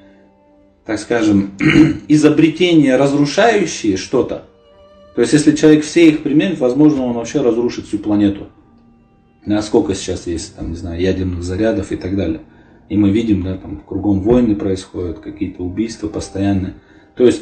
так 0.86 1.00
скажем, 1.00 1.52
изобретения, 2.08 2.96
разрушающие 2.96 3.98
что-то, 3.98 4.46
то 5.18 5.22
есть, 5.22 5.34
если 5.34 5.56
человек 5.56 5.84
все 5.84 6.10
их 6.10 6.22
применит, 6.22 6.60
возможно, 6.60 7.04
он 7.04 7.14
вообще 7.14 7.42
разрушит 7.42 7.88
всю 7.88 7.98
планету. 7.98 8.50
Насколько 9.48 9.96
сейчас 9.96 10.28
есть, 10.28 10.56
там, 10.56 10.70
не 10.70 10.76
знаю, 10.76 11.02
ядерных 11.02 11.42
зарядов 11.42 11.92
и 11.92 11.96
так 11.96 12.16
далее. 12.16 12.42
И 12.88 12.96
мы 12.96 13.10
видим, 13.10 13.42
да, 13.42 13.58
там 13.58 13.82
кругом 13.84 14.22
войны 14.22 14.56
происходят, 14.56 15.18
какие-то 15.18 15.64
убийства 15.64 16.08
постоянные. 16.08 16.76
То 17.16 17.26
есть, 17.26 17.42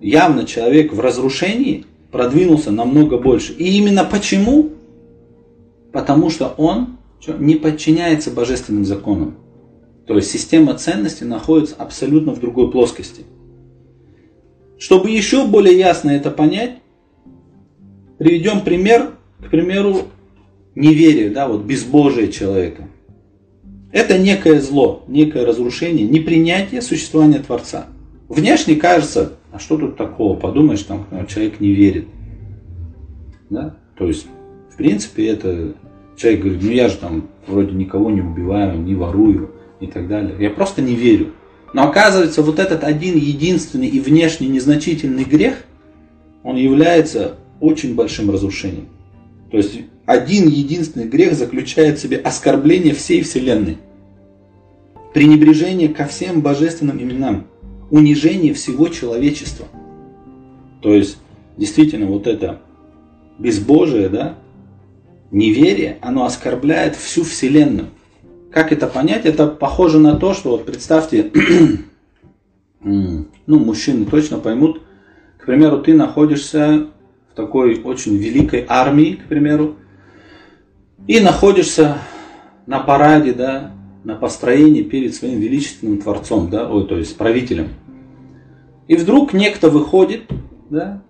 явно 0.00 0.46
человек 0.46 0.92
в 0.92 0.98
разрушении 0.98 1.86
продвинулся 2.10 2.72
намного 2.72 3.18
больше. 3.18 3.52
И 3.52 3.78
именно 3.78 4.02
почему? 4.02 4.70
Потому 5.92 6.28
что 6.28 6.52
он 6.56 6.96
не 7.26 7.56
подчиняется 7.56 8.30
божественным 8.30 8.84
законам. 8.84 9.36
То 10.06 10.16
есть 10.16 10.30
система 10.30 10.74
ценностей 10.74 11.24
находится 11.24 11.76
абсолютно 11.76 12.32
в 12.32 12.40
другой 12.40 12.70
плоскости. 12.70 13.24
Чтобы 14.78 15.10
еще 15.10 15.46
более 15.46 15.78
ясно 15.78 16.10
это 16.10 16.30
понять, 16.30 16.82
Приведем 18.22 18.60
пример, 18.60 19.14
к 19.40 19.50
примеру, 19.50 20.02
неверия, 20.76 21.28
да, 21.30 21.48
вот 21.48 21.64
безбожие 21.64 22.30
человека. 22.30 22.88
Это 23.90 24.16
некое 24.16 24.60
зло, 24.60 25.02
некое 25.08 25.44
разрушение, 25.44 26.06
непринятие 26.06 26.82
существования 26.82 27.40
Творца. 27.40 27.86
Внешне 28.28 28.76
кажется, 28.76 29.32
а 29.50 29.58
что 29.58 29.76
тут 29.76 29.96
такого, 29.96 30.38
подумаешь, 30.38 30.84
там 30.84 31.08
человек 31.26 31.58
не 31.58 31.72
верит. 31.72 32.06
Да? 33.50 33.74
То 33.98 34.06
есть, 34.06 34.28
в 34.72 34.76
принципе, 34.76 35.26
это 35.26 35.74
человек 36.16 36.40
говорит, 36.40 36.62
ну 36.62 36.70
я 36.70 36.88
же 36.88 36.96
там 36.96 37.28
вроде 37.46 37.72
никого 37.72 38.10
не 38.10 38.20
убиваю, 38.20 38.78
не 38.78 38.94
ворую 38.94 39.50
и 39.80 39.86
так 39.86 40.08
далее. 40.08 40.34
Я 40.38 40.50
просто 40.50 40.82
не 40.82 40.94
верю. 40.94 41.32
Но 41.72 41.88
оказывается, 41.88 42.42
вот 42.42 42.58
этот 42.58 42.84
один 42.84 43.16
единственный 43.16 43.88
и 43.88 43.98
внешне 44.00 44.48
незначительный 44.48 45.24
грех, 45.24 45.64
он 46.42 46.56
является 46.56 47.36
очень 47.60 47.94
большим 47.94 48.30
разрушением. 48.30 48.88
То 49.50 49.56
есть 49.56 49.80
один 50.06 50.48
единственный 50.48 51.06
грех 51.06 51.34
заключает 51.34 51.98
в 51.98 52.02
себе 52.02 52.16
оскорбление 52.18 52.94
всей 52.94 53.22
Вселенной, 53.22 53.78
пренебрежение 55.14 55.88
ко 55.88 56.06
всем 56.06 56.40
божественным 56.40 57.00
именам, 57.00 57.46
унижение 57.90 58.54
всего 58.54 58.88
человечества. 58.88 59.66
То 60.80 60.94
есть, 60.94 61.18
действительно, 61.56 62.06
вот 62.06 62.26
это 62.26 62.60
безбожие, 63.38 64.08
да, 64.08 64.38
неверие, 65.32 65.98
оно 66.02 66.24
оскорбляет 66.24 66.94
всю 66.94 67.24
Вселенную. 67.24 67.88
Как 68.52 68.70
это 68.70 68.86
понять? 68.86 69.24
Это 69.24 69.48
похоже 69.48 69.98
на 69.98 70.14
то, 70.16 70.34
что 70.34 70.50
вот 70.50 70.66
представьте, 70.66 71.32
ну, 72.80 73.26
мужчины 73.46 74.04
точно 74.04 74.38
поймут, 74.38 74.82
к 75.38 75.46
примеру, 75.46 75.78
ты 75.78 75.94
находишься 75.94 76.88
в 77.32 77.34
такой 77.34 77.80
очень 77.82 78.16
великой 78.16 78.64
армии, 78.68 79.14
к 79.14 79.24
примеру, 79.28 79.76
и 81.08 81.18
находишься 81.18 81.98
на 82.66 82.80
параде, 82.80 83.32
да, 83.32 83.72
на 84.04 84.14
построении 84.14 84.82
перед 84.82 85.14
своим 85.14 85.40
величественным 85.40 85.98
Творцом, 85.98 86.50
да, 86.50 86.70
ой, 86.70 86.86
то 86.86 86.96
есть 86.96 87.16
правителем. 87.16 87.70
И 88.86 88.96
вдруг 88.96 89.32
некто 89.32 89.70
выходит, 89.70 90.30
да, 90.68 91.02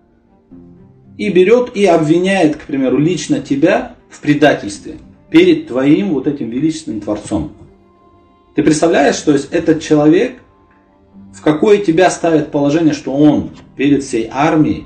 и 1.17 1.29
берет 1.29 1.75
и 1.75 1.85
обвиняет, 1.85 2.55
к 2.55 2.61
примеру, 2.61 2.97
лично 2.97 3.39
тебя 3.39 3.92
в 4.13 4.19
предательстве 4.19 4.97
перед 5.29 5.67
твоим 5.67 6.13
вот 6.13 6.27
этим 6.27 6.49
величественным 6.49 7.01
Творцом. 7.01 7.53
Ты 8.55 8.61
представляешь, 8.61 9.15
что 9.15 9.31
есть 9.31 9.51
этот 9.51 9.81
человек, 9.81 10.37
в 11.33 11.41
какое 11.41 11.79
тебя 11.79 12.11
ставит 12.11 12.51
положение, 12.51 12.93
что 12.93 13.11
он 13.11 13.49
перед 13.75 14.03
всей 14.03 14.29
армией, 14.31 14.85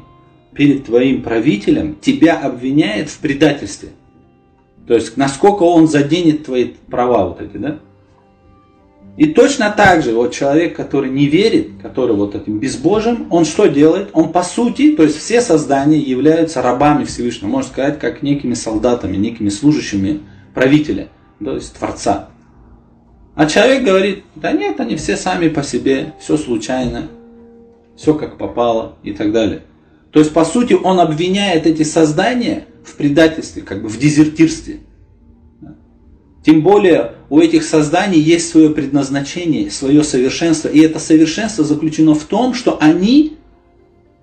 перед 0.54 0.86
твоим 0.86 1.22
правителем 1.22 1.98
тебя 2.00 2.40
обвиняет 2.40 3.10
в 3.10 3.20
предательстве. 3.20 3.90
То 4.88 4.94
есть, 4.94 5.18
насколько 5.18 5.64
он 5.64 5.88
заденет 5.88 6.46
твои 6.46 6.66
права 6.90 7.28
вот 7.28 7.42
эти, 7.42 7.58
да? 7.58 7.80
И 9.18 9.34
точно 9.34 9.74
так 9.76 10.04
же 10.04 10.14
вот 10.14 10.32
человек, 10.32 10.76
который 10.76 11.10
не 11.10 11.26
верит, 11.26 11.72
который 11.82 12.16
вот 12.16 12.36
этим 12.36 12.60
безбожием, 12.60 13.26
он 13.32 13.46
что 13.46 13.66
делает? 13.66 14.10
Он 14.14 14.32
по 14.32 14.44
сути, 14.44 14.96
то 14.96 15.02
есть 15.02 15.18
все 15.18 15.42
создания 15.42 15.98
являются 15.98 16.62
рабами 16.62 17.04
Всевышнего, 17.04 17.50
можно 17.50 17.72
сказать, 17.72 18.00
как 18.00 18.22
некими 18.22 18.54
солдатами, 18.54 19.18
некими 19.18 19.50
служащими 19.50 20.22
правителя, 20.54 21.10
то 21.44 21.56
есть 21.56 21.74
Творца. 21.74 22.30
А 23.34 23.48
человек 23.48 23.84
говорит, 23.84 24.24
да 24.36 24.52
нет, 24.52 24.80
они 24.80 24.96
все 24.96 25.18
сами 25.18 25.50
по 25.50 25.64
себе, 25.64 26.14
все 26.20 26.38
случайно, 26.38 27.08
все 27.96 28.14
как 28.14 28.38
попало 28.38 28.98
и 29.02 29.14
так 29.14 29.32
далее. 29.32 29.64
То 30.12 30.20
есть, 30.20 30.32
по 30.32 30.46
сути, 30.46 30.74
он 30.74 31.00
обвиняет 31.00 31.66
эти 31.66 31.82
создания 31.82 32.66
в 32.84 32.96
предательстве, 32.96 33.64
как 33.64 33.82
бы 33.82 33.90
в 33.90 33.98
дезертирстве. 33.98 34.82
Тем 36.48 36.62
более 36.62 37.12
у 37.30 37.42
этих 37.42 37.66
созданий 37.66 38.22
есть 38.22 38.50
свое 38.50 38.70
предназначение, 38.70 39.70
свое 39.70 40.02
совершенство. 40.02 40.70
И 40.70 40.80
это 40.80 40.98
совершенство 40.98 41.66
заключено 41.66 42.16
в 42.16 42.24
том, 42.24 42.54
что 42.54 42.78
они 42.80 43.36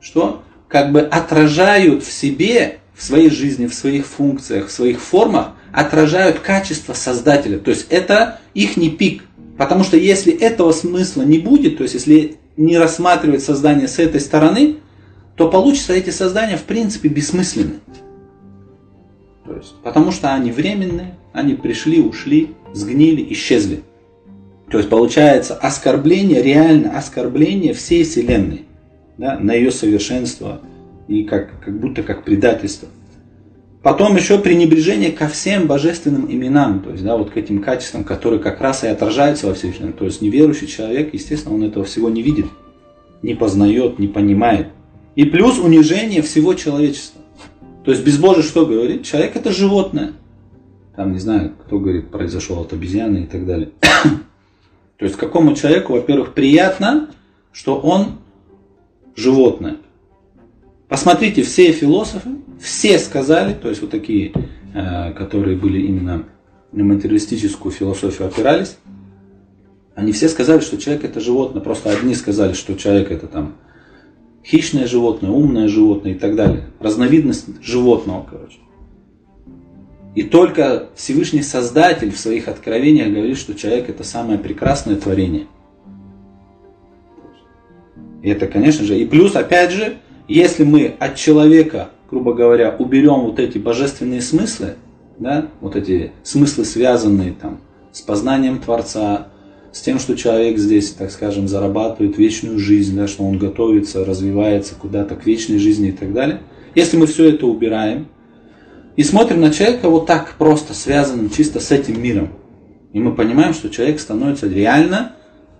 что, 0.00 0.42
как 0.66 0.90
бы 0.90 1.02
отражают 1.02 2.02
в 2.02 2.10
себе, 2.10 2.78
в 2.94 3.02
своей 3.02 3.28
жизни, 3.28 3.66
в 3.66 3.74
своих 3.74 4.06
функциях, 4.06 4.68
в 4.68 4.70
своих 4.70 5.02
формах, 5.02 5.50
отражают 5.70 6.38
качество 6.38 6.94
Создателя. 6.94 7.58
То 7.58 7.68
есть 7.68 7.88
это 7.90 8.40
их 8.54 8.78
не 8.78 8.88
пик. 8.88 9.24
Потому 9.58 9.84
что 9.84 9.98
если 9.98 10.32
этого 10.32 10.72
смысла 10.72 11.24
не 11.24 11.38
будет, 11.38 11.76
то 11.76 11.82
есть 11.82 11.92
если 11.92 12.38
не 12.56 12.78
рассматривать 12.78 13.42
создание 13.42 13.86
с 13.86 13.98
этой 13.98 14.22
стороны, 14.22 14.76
то 15.36 15.50
получится 15.50 15.92
эти 15.92 16.08
создания 16.08 16.56
в 16.56 16.62
принципе 16.62 17.10
бессмысленны. 17.10 17.80
То 19.44 19.56
есть, 19.56 19.74
потому 19.82 20.10
что 20.10 20.32
они 20.32 20.52
временные, 20.52 21.18
они 21.34 21.54
пришли, 21.54 22.00
ушли, 22.00 22.50
сгнили, 22.72 23.26
исчезли. 23.32 23.82
То 24.70 24.78
есть 24.78 24.88
получается 24.88 25.54
оскорбление, 25.54 26.42
реально 26.42 26.96
оскорбление 26.96 27.74
всей 27.74 28.04
Вселенной 28.04 28.62
да, 29.18 29.38
на 29.38 29.52
ее 29.52 29.70
совершенство 29.70 30.60
и 31.08 31.24
как, 31.24 31.60
как 31.60 31.78
будто 31.78 32.02
как 32.02 32.24
предательство. 32.24 32.88
Потом 33.82 34.16
еще 34.16 34.38
пренебрежение 34.38 35.12
ко 35.12 35.28
всем 35.28 35.66
божественным 35.66 36.32
именам, 36.32 36.80
то 36.80 36.90
есть 36.92 37.04
да, 37.04 37.18
вот 37.18 37.32
к 37.32 37.36
этим 37.36 37.60
качествам, 37.60 38.02
которые 38.02 38.40
как 38.40 38.62
раз 38.62 38.82
и 38.84 38.86
отражаются 38.86 39.48
во 39.48 39.54
Всевышнем. 39.54 39.92
То 39.92 40.06
есть 40.06 40.22
неверующий 40.22 40.66
человек, 40.66 41.12
естественно, 41.12 41.54
он 41.54 41.64
этого 41.64 41.84
всего 41.84 42.08
не 42.08 42.22
видит, 42.22 42.46
не 43.22 43.34
познает, 43.34 43.98
не 43.98 44.06
понимает. 44.08 44.68
И 45.16 45.24
плюс 45.24 45.58
унижение 45.58 46.22
всего 46.22 46.54
человечества. 46.54 47.20
То 47.84 47.90
есть 47.90 48.04
безбожие 48.04 48.42
что 48.42 48.64
говорит? 48.64 49.04
Человек 49.04 49.36
это 49.36 49.52
животное. 49.52 50.12
Там, 50.96 51.12
не 51.12 51.18
знаю, 51.18 51.52
кто 51.66 51.78
говорит, 51.78 52.10
произошел 52.10 52.60
от 52.60 52.72
обезьяны 52.72 53.18
и 53.18 53.26
так 53.26 53.46
далее. 53.46 53.70
То 54.98 55.04
есть 55.04 55.16
какому 55.16 55.54
человеку, 55.54 55.92
во-первых, 55.94 56.34
приятно, 56.34 57.10
что 57.52 57.78
он 57.78 58.18
животное. 59.16 59.78
Посмотрите, 60.88 61.42
все 61.42 61.72
философы, 61.72 62.30
все 62.60 62.98
сказали, 62.98 63.54
то 63.54 63.68
есть 63.68 63.80
вот 63.80 63.90
такие, 63.90 64.32
э, 64.74 65.12
которые 65.12 65.56
были 65.56 65.80
именно 65.80 66.24
на 66.72 66.84
материалистическую 66.84 67.72
философию 67.72 68.28
опирались, 68.28 68.76
они 69.94 70.12
все 70.12 70.28
сказали, 70.28 70.60
что 70.60 70.76
человек 70.76 71.04
это 71.04 71.20
животное. 71.20 71.62
Просто 71.62 71.90
одни 71.90 72.14
сказали, 72.14 72.52
что 72.52 72.74
человек 72.74 73.10
это 73.10 73.26
там 73.26 73.54
хищное 74.44 74.86
животное, 74.86 75.30
умное 75.30 75.68
животное 75.68 76.12
и 76.12 76.18
так 76.18 76.34
далее. 76.34 76.64
Разновидность 76.80 77.62
животного, 77.62 78.26
короче. 78.28 78.58
И 80.14 80.22
только 80.22 80.88
Всевышний 80.94 81.42
Создатель 81.42 82.12
в 82.12 82.18
своих 82.18 82.46
откровениях 82.46 83.12
говорит, 83.12 83.36
что 83.36 83.54
человек 83.54 83.88
это 83.88 84.04
самое 84.04 84.38
прекрасное 84.38 84.96
творение. 84.96 85.46
И 88.22 88.30
это, 88.30 88.46
конечно 88.46 88.84
же, 88.84 88.98
и 88.98 89.04
плюс, 89.06 89.34
опять 89.34 89.72
же, 89.72 89.96
если 90.28 90.64
мы 90.64 90.94
от 90.98 91.16
человека, 91.16 91.90
грубо 92.10 92.32
говоря, 92.32 92.74
уберем 92.78 93.20
вот 93.20 93.38
эти 93.38 93.58
божественные 93.58 94.22
смыслы, 94.22 94.76
да, 95.18 95.48
вот 95.60 95.76
эти 95.76 96.12
смыслы, 96.22 96.64
связанные 96.64 97.32
там 97.32 97.60
с 97.92 98.00
познанием 98.00 98.60
Творца, 98.60 99.28
с 99.72 99.80
тем, 99.80 99.98
что 99.98 100.16
человек 100.16 100.58
здесь, 100.58 100.92
так 100.92 101.10
скажем, 101.10 101.48
зарабатывает 101.48 102.16
вечную 102.16 102.58
жизнь, 102.58 102.96
да, 102.96 103.08
что 103.08 103.24
он 103.24 103.38
готовится, 103.38 104.04
развивается 104.04 104.76
куда-то 104.76 105.16
к 105.16 105.26
вечной 105.26 105.58
жизни 105.58 105.88
и 105.88 105.92
так 105.92 106.12
далее. 106.12 106.40
Если 106.76 106.96
мы 106.96 107.06
все 107.06 107.30
это 107.30 107.46
убираем 107.46 108.06
и 108.96 109.02
смотрим 109.02 109.40
на 109.40 109.50
человека 109.50 109.88
вот 109.88 110.06
так 110.06 110.34
просто 110.38 110.74
связанным 110.74 111.30
чисто 111.30 111.60
с 111.60 111.70
этим 111.70 112.00
миром, 112.02 112.30
и 112.92 113.00
мы 113.00 113.12
понимаем, 113.14 113.54
что 113.54 113.68
человек 113.70 114.00
становится 114.00 114.46
реально 114.46 115.16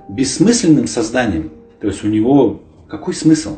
бессмысленным 0.08 0.86
созданием. 0.86 1.50
То 1.80 1.88
есть 1.88 2.04
у 2.04 2.08
него 2.08 2.62
какой 2.88 3.14
смысл? 3.14 3.56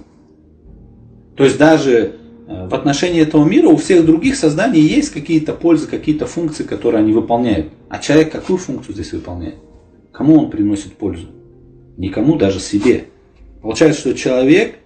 То 1.36 1.44
есть 1.44 1.58
даже 1.58 2.16
э, 2.48 2.68
в 2.68 2.74
отношении 2.74 3.20
этого 3.20 3.44
мира 3.44 3.68
у 3.68 3.76
всех 3.76 4.06
других 4.06 4.36
созданий 4.36 4.80
есть 4.80 5.10
какие-то 5.10 5.52
пользы, 5.52 5.86
какие-то 5.86 6.26
функции, 6.26 6.64
которые 6.64 7.00
они 7.02 7.12
выполняют. 7.12 7.68
А 7.90 7.98
человек 7.98 8.32
какую 8.32 8.56
функцию 8.56 8.94
здесь 8.94 9.12
выполняет? 9.12 9.56
Кому 10.12 10.38
он 10.38 10.50
приносит 10.50 10.94
пользу? 10.94 11.28
Никому, 11.98 12.36
даже 12.36 12.60
себе. 12.60 13.04
Получается, 13.60 14.00
что 14.00 14.14
человек, 14.14 14.76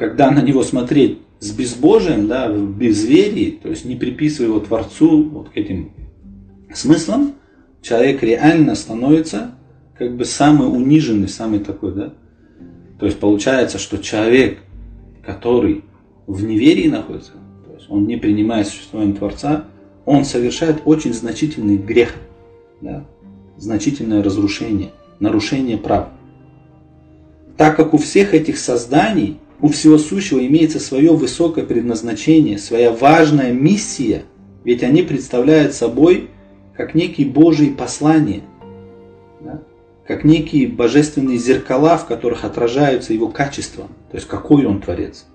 когда 0.00 0.30
на 0.30 0.40
него 0.40 0.62
смотреть 0.62 1.18
с 1.40 1.50
безбожием, 1.50 2.26
да, 2.26 2.50
в 2.50 2.74
безверии, 2.74 3.58
то 3.62 3.68
есть 3.68 3.84
не 3.84 3.96
приписывая 3.96 4.48
его 4.48 4.60
Творцу 4.60 5.24
вот 5.24 5.50
к 5.50 5.56
этим 5.58 5.92
смыслам, 6.72 7.34
человек 7.82 8.22
реально 8.22 8.76
становится 8.76 9.50
как 9.98 10.16
бы 10.16 10.24
самый 10.24 10.68
униженный, 10.74 11.28
самый 11.28 11.60
такой, 11.60 11.92
да. 11.92 12.14
То 12.98 13.04
есть 13.04 13.18
получается, 13.18 13.76
что 13.76 13.98
человек, 13.98 14.60
который 15.22 15.84
в 16.26 16.42
неверии 16.44 16.88
находится, 16.88 17.32
то 17.66 17.74
есть 17.74 17.90
он 17.90 18.06
не 18.06 18.16
принимает 18.16 18.68
существование 18.68 19.14
Творца, 19.14 19.66
он 20.06 20.24
совершает 20.24 20.80
очень 20.86 21.12
значительный 21.12 21.76
грех. 21.76 22.14
Да? 22.80 23.04
значительное 23.58 24.22
разрушение, 24.22 24.92
нарушение 25.18 25.76
прав. 25.76 26.08
Так 27.58 27.76
как 27.76 27.92
у 27.92 27.98
всех 27.98 28.32
этих 28.32 28.58
созданий, 28.58 29.39
у 29.62 29.68
всего 29.68 29.98
сущего 29.98 30.44
имеется 30.46 30.80
свое 30.80 31.14
высокое 31.14 31.64
предназначение, 31.64 32.58
своя 32.58 32.92
важная 32.92 33.52
миссия, 33.52 34.24
ведь 34.64 34.82
они 34.82 35.02
представляют 35.02 35.74
собой 35.74 36.30
как 36.76 36.94
некие 36.94 37.26
Божьи 37.26 37.70
послания, 37.70 38.42
да? 39.40 39.62
как 40.06 40.24
некие 40.24 40.68
божественные 40.68 41.38
зеркала, 41.38 41.98
в 41.98 42.06
которых 42.06 42.44
отражаются 42.44 43.12
его 43.12 43.28
качества, 43.28 43.88
то 44.10 44.16
есть 44.16 44.26
какой 44.26 44.64
он 44.66 44.80
творец. 44.80 45.26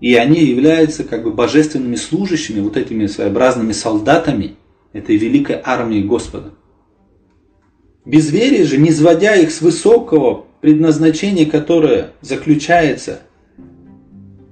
И 0.00 0.14
они 0.14 0.40
являются 0.40 1.04
как 1.04 1.24
бы 1.24 1.32
божественными 1.32 1.96
служащими, 1.96 2.60
вот 2.60 2.76
этими 2.76 3.06
своеобразными 3.06 3.72
солдатами– 3.72 4.56
этой 4.94 5.16
великой 5.16 5.60
армии 5.62 6.00
Господа. 6.00 6.54
Безверие 8.06 8.64
же, 8.64 8.78
не 8.78 8.90
сводя 8.90 9.34
их 9.34 9.50
с 9.50 9.60
высокого 9.60 10.46
предназначения, 10.64 11.44
которое 11.44 12.12
заключается 12.22 13.20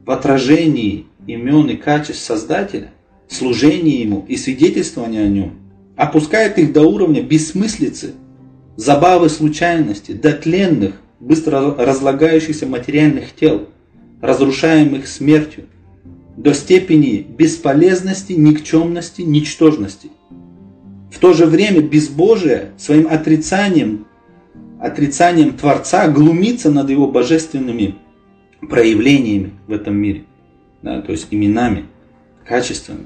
в 0.05 0.11
отражении 0.11 1.07
имен 1.27 1.71
и 1.71 1.77
качеств 1.77 2.23
Создателя, 2.23 2.91
служении 3.29 4.03
Ему 4.03 4.23
и 4.29 4.37
свидетельствовании 4.37 5.23
о 5.23 5.29
Нем, 5.29 5.55
опускает 5.97 6.59
их 6.59 6.75
до 6.75 6.83
уровня 6.83 7.23
бессмыслицы, 7.23 8.13
забавы 8.77 9.31
случайности, 9.31 10.13
до 10.13 10.35
тленных, 10.35 11.01
быстро 11.19 11.75
разлагающихся 11.77 12.67
материальных 12.67 13.35
тел, 13.35 13.71
разрушаемых 14.21 15.07
смертью, 15.07 15.65
до 16.37 16.53
степени 16.53 17.27
бесполезности, 17.27 18.35
никчемности, 18.35 19.23
ничтожности. 19.23 20.11
В 21.11 21.19
то 21.19 21.33
же 21.33 21.47
время 21.47 21.81
безбожие 21.81 22.73
своим 22.77 23.09
отрицанием, 23.09 24.05
отрицанием 24.83 25.57
Творца 25.57 26.09
глумится 26.09 26.71
над 26.71 26.91
его 26.91 27.07
божественными 27.07 27.95
проявлениями 28.61 29.53
в 29.69 29.73
этом 29.73 29.95
мире, 29.95 30.25
да, 30.83 31.01
то 31.01 31.13
есть 31.13 31.29
именами, 31.31 31.85
качествами. 32.45 33.05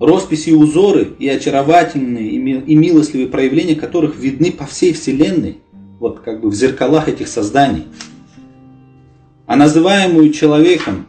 Росписи 0.00 0.48
и 0.48 0.54
узоры 0.54 1.08
и 1.18 1.28
очаровательные 1.28 2.28
и 2.28 2.74
милостливые 2.74 3.28
проявления 3.28 3.76
которых 3.76 4.16
видны 4.16 4.50
по 4.50 4.64
всей 4.64 4.94
Вселенной, 4.94 5.58
вот 6.00 6.20
как 6.20 6.40
бы 6.40 6.48
в 6.48 6.54
зеркалах 6.54 7.08
этих 7.08 7.28
созданий. 7.28 7.84
А 9.46 9.54
называемую 9.54 10.32
человеком 10.32 11.06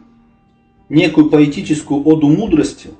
некую 0.90 1.30
поэтическую 1.30 2.06
оду 2.06 2.28
мудрости, 2.28 2.90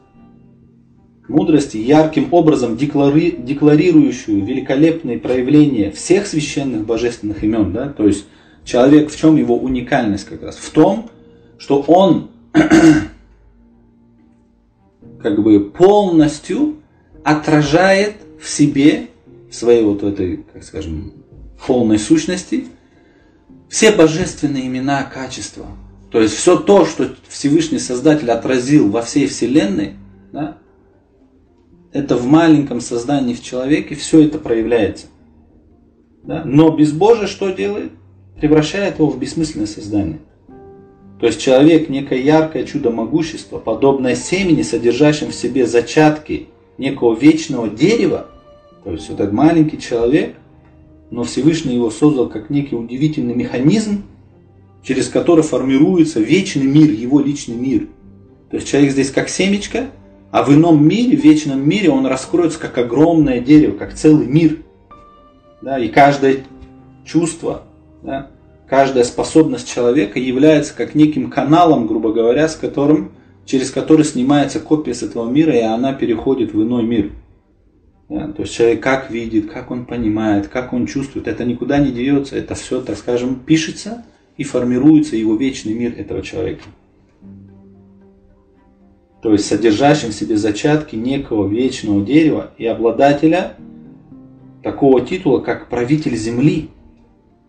мудрости, 1.28 1.76
ярким 1.76 2.28
образом 2.32 2.76
деклари, 2.76 3.30
декларирующую 3.30 4.44
великолепные 4.44 5.18
проявления 5.18 5.90
всех 5.90 6.26
священных 6.26 6.84
божественных 6.84 7.42
имен, 7.42 7.72
да, 7.72 7.88
то 7.88 8.06
есть 8.06 8.26
человек 8.64 9.10
в 9.10 9.18
чем 9.18 9.36
его 9.36 9.56
уникальность 9.56 10.24
как 10.24 10.42
раз? 10.42 10.56
В 10.56 10.70
том, 10.70 11.10
что 11.58 11.80
он 11.82 12.30
как 15.22 15.42
бы 15.42 15.70
полностью 15.70 16.76
отражает 17.22 18.16
в 18.40 18.48
себе, 18.48 19.08
в 19.50 19.54
своей 19.54 19.82
вот 19.82 20.02
этой, 20.02 20.44
как 20.52 20.62
скажем, 20.62 21.12
полной 21.66 21.98
сущности, 21.98 22.66
все 23.68 23.92
божественные 23.92 24.66
имена, 24.66 25.02
качества. 25.04 25.66
То 26.10 26.20
есть 26.20 26.34
все 26.34 26.56
то, 26.56 26.84
что 26.84 27.16
Всевышний 27.28 27.78
Создатель 27.78 28.30
отразил 28.30 28.90
во 28.90 29.02
всей 29.02 29.26
Вселенной, 29.26 29.94
да, 30.30 30.58
это 31.94 32.16
в 32.16 32.26
маленьком 32.26 32.80
создании 32.80 33.34
в 33.34 33.42
человеке 33.42 33.94
все 33.94 34.24
это 34.24 34.38
проявляется. 34.38 35.06
Да? 36.24 36.42
Но 36.44 36.70
безбожие 36.70 37.28
что 37.28 37.50
делает? 37.50 37.92
Превращает 38.38 38.98
его 38.98 39.08
в 39.08 39.18
бессмысленное 39.18 39.68
создание. 39.68 40.18
То 41.20 41.26
есть 41.28 41.40
человек 41.40 41.88
некое 41.88 42.20
яркое 42.20 42.64
чудо 42.64 42.90
могущества, 42.90 43.60
подобное 43.60 44.16
семени, 44.16 44.62
содержащим 44.62 45.28
в 45.28 45.34
себе 45.34 45.66
зачатки 45.66 46.48
некого 46.78 47.16
вечного 47.16 47.68
дерева, 47.68 48.26
то 48.82 48.90
есть 48.90 49.08
вот 49.08 49.20
этот 49.20 49.32
маленький 49.32 49.78
человек, 49.78 50.34
но 51.12 51.22
Всевышний 51.22 51.76
его 51.76 51.90
создал 51.90 52.28
как 52.28 52.50
некий 52.50 52.74
удивительный 52.74 53.36
механизм, 53.36 54.02
через 54.82 55.08
который 55.08 55.44
формируется 55.44 56.18
вечный 56.18 56.66
мир, 56.66 56.90
его 56.90 57.20
личный 57.20 57.54
мир. 57.54 57.86
То 58.50 58.56
есть 58.56 58.68
человек 58.68 58.90
здесь 58.90 59.12
как 59.12 59.28
семечко, 59.28 59.90
а 60.34 60.42
в 60.42 60.52
ином 60.52 60.84
мире, 60.84 61.16
в 61.16 61.22
вечном 61.22 61.64
мире 61.64 61.90
он 61.90 62.06
раскроется 62.06 62.58
как 62.58 62.76
огромное 62.76 63.38
дерево, 63.38 63.76
как 63.76 63.94
целый 63.94 64.26
мир. 64.26 64.56
Да, 65.62 65.78
и 65.78 65.86
каждое 65.86 66.38
чувство, 67.04 67.62
да, 68.02 68.30
каждая 68.66 69.04
способность 69.04 69.72
человека 69.72 70.18
является 70.18 70.74
как 70.74 70.96
неким 70.96 71.30
каналом, 71.30 71.86
грубо 71.86 72.12
говоря, 72.12 72.48
с 72.48 72.56
которым, 72.56 73.12
через 73.46 73.70
который 73.70 74.04
снимается 74.04 74.58
копия 74.58 74.92
с 74.92 75.04
этого 75.04 75.30
мира, 75.30 75.54
и 75.54 75.60
она 75.60 75.92
переходит 75.92 76.52
в 76.52 76.60
иной 76.60 76.82
мир. 76.82 77.12
Да, 78.08 78.26
то 78.26 78.42
есть 78.42 78.54
человек 78.54 78.82
как 78.82 79.12
видит, 79.12 79.48
как 79.48 79.70
он 79.70 79.84
понимает, 79.84 80.48
как 80.48 80.72
он 80.72 80.88
чувствует, 80.88 81.28
это 81.28 81.44
никуда 81.44 81.78
не 81.78 81.92
деется, 81.92 82.36
это 82.36 82.56
все, 82.56 82.80
так 82.80 82.98
скажем, 82.98 83.36
пишется 83.36 84.04
и 84.36 84.42
формируется 84.42 85.14
его 85.14 85.36
вечный 85.36 85.74
мир 85.74 85.94
этого 85.96 86.22
человека. 86.22 86.64
То 89.24 89.32
есть 89.32 89.46
содержащим 89.46 90.10
в 90.10 90.14
себе 90.14 90.36
зачатки 90.36 90.96
некого 90.96 91.48
вечного 91.48 92.04
дерева 92.04 92.50
и 92.58 92.66
обладателя 92.66 93.54
такого 94.62 95.00
титула, 95.00 95.38
как 95.40 95.70
правитель 95.70 96.14
земли, 96.14 96.68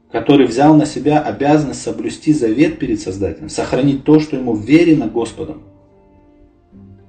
который 0.10 0.48
взял 0.48 0.74
на 0.78 0.86
себя 0.86 1.20
обязанность 1.20 1.82
соблюсти 1.82 2.32
завет 2.32 2.80
перед 2.80 3.02
Создателем, 3.02 3.50
сохранить 3.50 4.06
то, 4.06 4.22
что 4.22 4.38
ему 4.38 4.56
верено 4.56 5.08
Господом. 5.08 5.64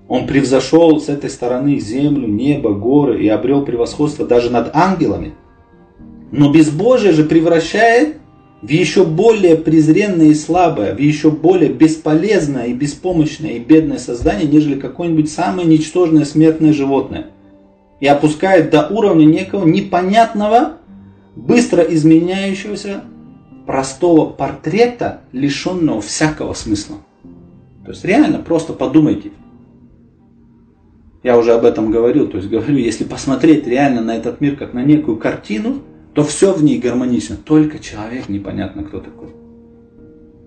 Он 0.09 0.27
превзошел 0.27 0.99
с 0.99 1.09
этой 1.09 1.31
стороны 1.31 1.79
землю, 1.79 2.27
небо, 2.27 2.75
горы 2.75 3.23
и 3.23 3.29
обрел 3.29 3.65
превосходство 3.65 4.27
даже 4.27 4.51
над 4.51 4.75
ангелами. 4.75 5.35
Но 6.33 6.51
безбожие 6.51 7.13
же 7.13 7.23
превращает 7.23 8.17
в 8.67 8.69
еще 8.69 9.05
более 9.05 9.57
презренное 9.57 10.27
и 10.27 10.35
слабое, 10.35 10.93
в 10.93 10.99
еще 10.99 11.31
более 11.31 11.73
бесполезное 11.73 12.67
и 12.67 12.73
беспомощное 12.73 13.53
и 13.53 13.59
бедное 13.61 13.99
создание, 13.99 14.49
нежели 14.49 14.75
какое-нибудь 14.75 15.31
самое 15.31 15.69
ничтожное 15.69 16.25
смертное 16.25 16.73
животное. 16.73 17.27
И 18.01 18.09
опускает 18.09 18.71
до 18.71 18.89
уровня 18.89 19.25
некого 19.25 19.65
непонятного 19.65 20.79
быстро 21.37 21.81
изменяющегося 21.83 23.05
простого 23.67 24.31
портрета, 24.31 25.21
лишенного 25.31 26.01
всякого 26.01 26.53
смысла. 26.53 26.97
То 27.85 27.93
есть 27.93 28.05
реально 28.05 28.39
просто 28.39 28.73
подумайте. 28.73 29.31
Я 31.23 31.39
уже 31.39 31.53
об 31.53 31.65
этом 31.65 31.93
говорил, 31.93 32.27
то 32.27 32.39
есть 32.39 32.51
говорю, 32.51 32.79
если 32.79 33.05
посмотреть 33.05 33.65
реально 33.69 34.01
на 34.01 34.17
этот 34.17 34.41
мир 34.41 34.57
как 34.57 34.75
на 34.75 34.83
некую 34.83 35.19
картину, 35.19 35.83
то 36.17 36.25
все 36.25 36.55
в 36.55 36.65
ней 36.65 36.79
гармонично, 36.79 37.37
только 37.37 37.79
человек 37.79 38.31
непонятно 38.31 38.83
кто 38.85 39.01
такой. 39.01 39.29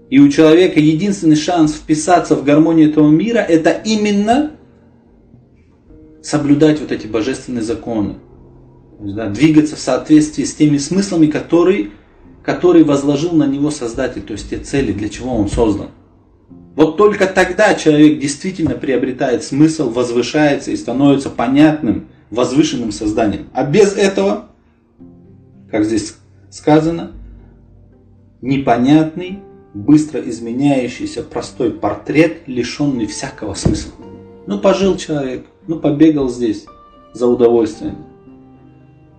И 0.09 0.19
у 0.19 0.27
человека 0.27 0.79
единственный 0.79 1.35
шанс 1.35 1.73
вписаться 1.73 2.35
в 2.35 2.43
гармонию 2.43 2.89
этого 2.89 3.07
мира, 3.07 3.37
это 3.37 3.69
именно 3.69 4.53
соблюдать 6.23 6.81
вот 6.81 6.91
эти 6.91 7.05
божественные 7.05 7.61
законы 7.61 8.15
есть, 8.99 9.15
да, 9.15 9.27
двигаться 9.27 9.75
в 9.75 9.79
соответствии 9.79 10.43
с 10.43 10.55
теми 10.55 10.77
смыслами, 10.77 11.27
которые, 11.27 11.91
которые 12.43 12.83
возложил 12.83 13.33
на 13.33 13.45
него 13.45 13.69
Создатель, 13.69 14.23
то 14.23 14.33
есть 14.33 14.49
те 14.49 14.57
цели, 14.57 14.91
для 14.91 15.07
чего 15.07 15.35
он 15.35 15.49
создан. 15.49 15.89
Вот 16.75 16.97
только 16.97 17.27
тогда 17.27 17.75
человек 17.75 18.19
действительно 18.19 18.73
приобретает 18.73 19.43
смысл, 19.43 19.91
возвышается 19.91 20.71
и 20.71 20.75
становится 20.75 21.29
понятным, 21.29 22.07
возвышенным 22.31 22.91
созданием. 22.91 23.49
А 23.53 23.63
без 23.63 23.93
этого, 23.93 24.48
как 25.71 25.85
здесь 25.85 26.15
сказано, 26.49 27.11
непонятный, 28.41 29.39
быстро 29.73 30.21
изменяющийся 30.21 31.23
простой 31.23 31.71
портрет, 31.71 32.47
лишенный 32.47 33.05
всякого 33.05 33.53
смысла. 33.53 33.93
Ну, 34.47 34.59
пожил 34.59 34.97
человек, 34.97 35.45
ну, 35.67 35.79
побегал 35.79 36.29
здесь 36.29 36.65
за 37.13 37.27
удовольствием. 37.27 37.97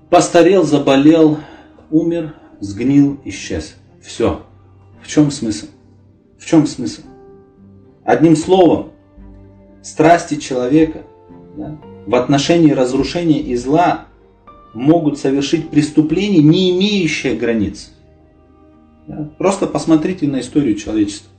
Постарел, 0.09 0.65
заболел, 0.65 1.39
умер, 1.91 2.35
сгнил, 2.59 3.21
исчез. 3.25 3.77
Все. 4.03 4.43
В 5.03 5.07
чем 5.07 5.31
смысл? 5.31 5.67
В 6.39 6.45
чем 6.45 6.67
смысл? 6.67 7.03
Одним 8.05 8.35
словом, 8.35 8.91
страсти 9.83 10.37
человека 10.37 11.03
да, 11.57 11.79
в 12.07 12.15
отношении 12.15 12.73
разрушения 12.73 13.41
и 13.41 13.55
зла 13.57 14.07
могут 14.75 15.19
совершить 15.19 15.71
преступление, 15.71 16.43
не 16.43 16.71
имеющее 16.71 17.35
границ. 17.35 17.93
Просто 19.39 19.67
посмотрите 19.67 20.27
на 20.29 20.41
историю 20.41 20.77
человечества. 20.77 21.31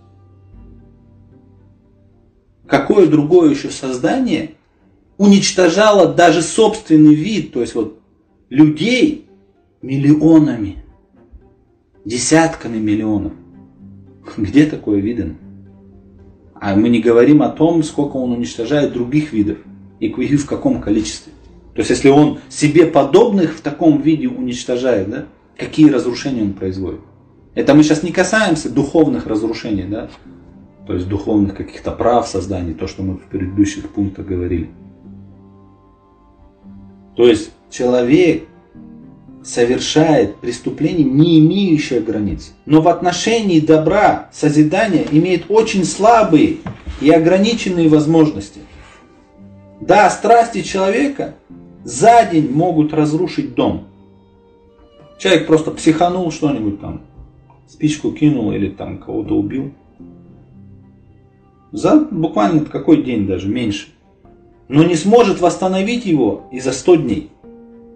Какое 2.68 3.08
другое 3.08 3.52
еще 3.52 3.70
создание 3.70 4.52
уничтожало 5.18 6.14
даже 6.14 6.42
собственный 6.42 7.14
вид, 7.14 7.54
то 7.54 7.62
есть 7.62 7.76
вот 7.76 8.00
людей 8.50 9.28
миллионами, 9.82 10.84
десятками 12.06 12.78
миллионов. 12.78 13.34
Где 14.38 14.66
такое 14.66 15.00
видно? 15.00 15.36
А 16.56 16.76
мы 16.76 16.90
не 16.90 17.02
говорим 17.02 17.42
о 17.42 17.50
том, 17.50 17.84
сколько 17.84 18.18
он 18.18 18.32
уничтожает 18.32 18.94
других 18.94 19.34
видов 19.34 19.58
и 20.00 20.10
в 20.10 20.46
каком 20.46 20.82
количестве. 20.82 21.34
То 21.74 21.80
есть, 21.80 21.90
если 21.90 22.10
он 22.10 22.40
себе 22.50 22.86
подобных 22.86 23.56
в 23.56 23.62
таком 23.62 24.02
виде 24.02 24.28
уничтожает, 24.28 25.10
да, 25.10 25.26
какие 25.58 25.90
разрушения 25.90 26.42
он 26.42 26.54
производит. 26.54 27.02
Это 27.56 27.74
мы 27.74 27.84
сейчас 27.84 28.04
не 28.04 28.12
касаемся 28.12 28.70
духовных 28.70 29.28
разрушений, 29.28 29.84
да, 29.84 30.10
то 30.88 30.94
есть 30.94 31.08
духовных 31.08 31.56
каких-то 31.56 31.92
прав 31.92 32.28
создания, 32.28 32.74
то, 32.74 32.88
что 32.88 33.04
мы 33.04 33.16
в 33.16 33.24
предыдущих 33.24 33.90
пунктах 33.90 34.26
говорили. 34.26 34.70
То 37.16 37.28
есть 37.28 37.52
человек 37.70 38.48
совершает 39.44 40.38
преступление, 40.38 41.04
не 41.04 41.40
имеющее 41.40 42.00
границ. 42.00 42.54
Но 42.66 42.82
в 42.82 42.88
отношении 42.88 43.60
добра, 43.60 44.30
созидания 44.32 45.06
имеет 45.12 45.46
очень 45.50 45.84
слабые 45.84 46.58
и 47.00 47.10
ограниченные 47.10 47.90
возможности. 47.90 48.60
Да, 49.80 50.10
страсти 50.10 50.62
человека 50.62 51.36
за 51.84 52.26
день 52.26 52.52
могут 52.52 52.94
разрушить 52.94 53.56
дом. 53.56 53.88
Человек 55.18 55.48
просто 55.48 55.72
психанул 55.72 56.32
что-нибудь 56.32 56.80
там, 56.80 57.02
спичку 57.68 58.12
кинул 58.12 58.52
или 58.52 58.70
там 58.70 58.98
кого-то 58.98 59.36
убил. 59.36 59.72
За 61.72 62.00
буквально 62.00 62.66
какой 62.66 63.04
день 63.04 63.28
даже, 63.28 63.48
меньше. 63.48 63.90
Но 64.68 64.84
не 64.84 64.96
сможет 64.96 65.42
восстановить 65.42 66.06
его 66.06 66.48
и 66.52 66.60
за 66.60 66.72
100 66.72 66.96
дней. 66.96 67.30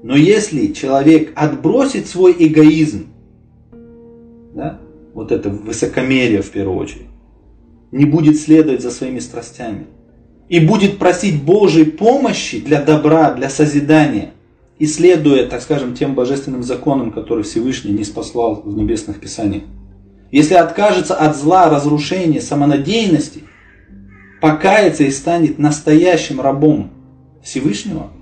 Но 0.03 0.15
если 0.15 0.67
человек 0.67 1.33
отбросит 1.35 2.07
свой 2.07 2.35
эгоизм, 2.37 3.07
да, 4.53 4.79
вот 5.13 5.31
это 5.31 5.49
высокомерие 5.49 6.41
в 6.41 6.51
первую 6.51 6.77
очередь, 6.77 7.07
не 7.91 8.05
будет 8.05 8.37
следовать 8.37 8.81
за 8.81 8.91
своими 8.91 9.19
страстями 9.19 9.87
и 10.49 10.59
будет 10.59 10.99
просить 10.99 11.43
Божьей 11.43 11.85
помощи 11.85 12.59
для 12.59 12.81
добра, 12.81 13.33
для 13.33 13.49
созидания, 13.49 14.31
исследуя, 14.79 15.47
так 15.47 15.61
скажем, 15.61 15.95
тем 15.95 16.15
божественным 16.15 16.63
законам, 16.63 17.11
которые 17.11 17.43
Всевышний 17.43 17.91
не 17.91 18.03
спаслал 18.03 18.61
в 18.63 18.75
небесных 18.75 19.19
писаниях. 19.19 19.63
Если 20.31 20.55
откажется 20.55 21.15
от 21.15 21.35
зла, 21.37 21.69
разрушения, 21.69 22.41
самонадеянности, 22.41 23.43
покается 24.41 25.03
и 25.03 25.11
станет 25.11 25.59
настоящим 25.59 26.41
рабом 26.41 26.91
Всевышнего– 27.43 28.11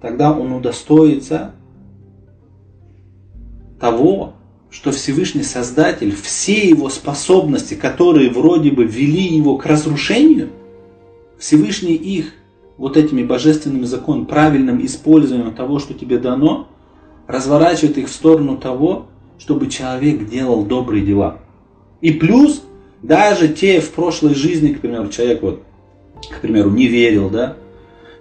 тогда 0.00 0.32
он 0.32 0.52
удостоится 0.52 1.52
того, 3.78 4.34
что 4.70 4.92
Всевышний 4.92 5.42
Создатель, 5.42 6.14
все 6.14 6.68
его 6.68 6.88
способности, 6.88 7.74
которые 7.74 8.30
вроде 8.30 8.70
бы 8.70 8.84
вели 8.84 9.36
его 9.36 9.56
к 9.56 9.66
разрушению, 9.66 10.50
Всевышний 11.40 11.94
их 11.94 12.34
вот 12.76 12.96
этими 12.96 13.24
божественными 13.24 13.84
законами, 13.84 14.26
правильным 14.26 14.84
использованием 14.84 15.54
того, 15.54 15.78
что 15.78 15.94
тебе 15.94 16.18
дано, 16.18 16.68
разворачивает 17.26 17.96
их 17.98 18.08
в 18.08 18.12
сторону 18.12 18.58
того, 18.58 19.06
чтобы 19.38 19.68
человек 19.68 20.28
делал 20.28 20.64
добрые 20.64 21.04
дела. 21.04 21.38
И 22.02 22.12
плюс, 22.12 22.62
даже 23.02 23.48
те 23.48 23.80
в 23.80 23.90
прошлой 23.92 24.34
жизни, 24.34 24.74
к 24.74 24.80
примеру, 24.80 25.08
человек 25.08 25.42
вот, 25.42 25.62
к 26.30 26.40
примеру, 26.40 26.70
не 26.70 26.86
верил, 26.86 27.30
да, 27.30 27.56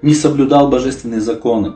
не 0.01 0.13
соблюдал 0.13 0.69
божественные 0.69 1.19
законы. 1.19 1.73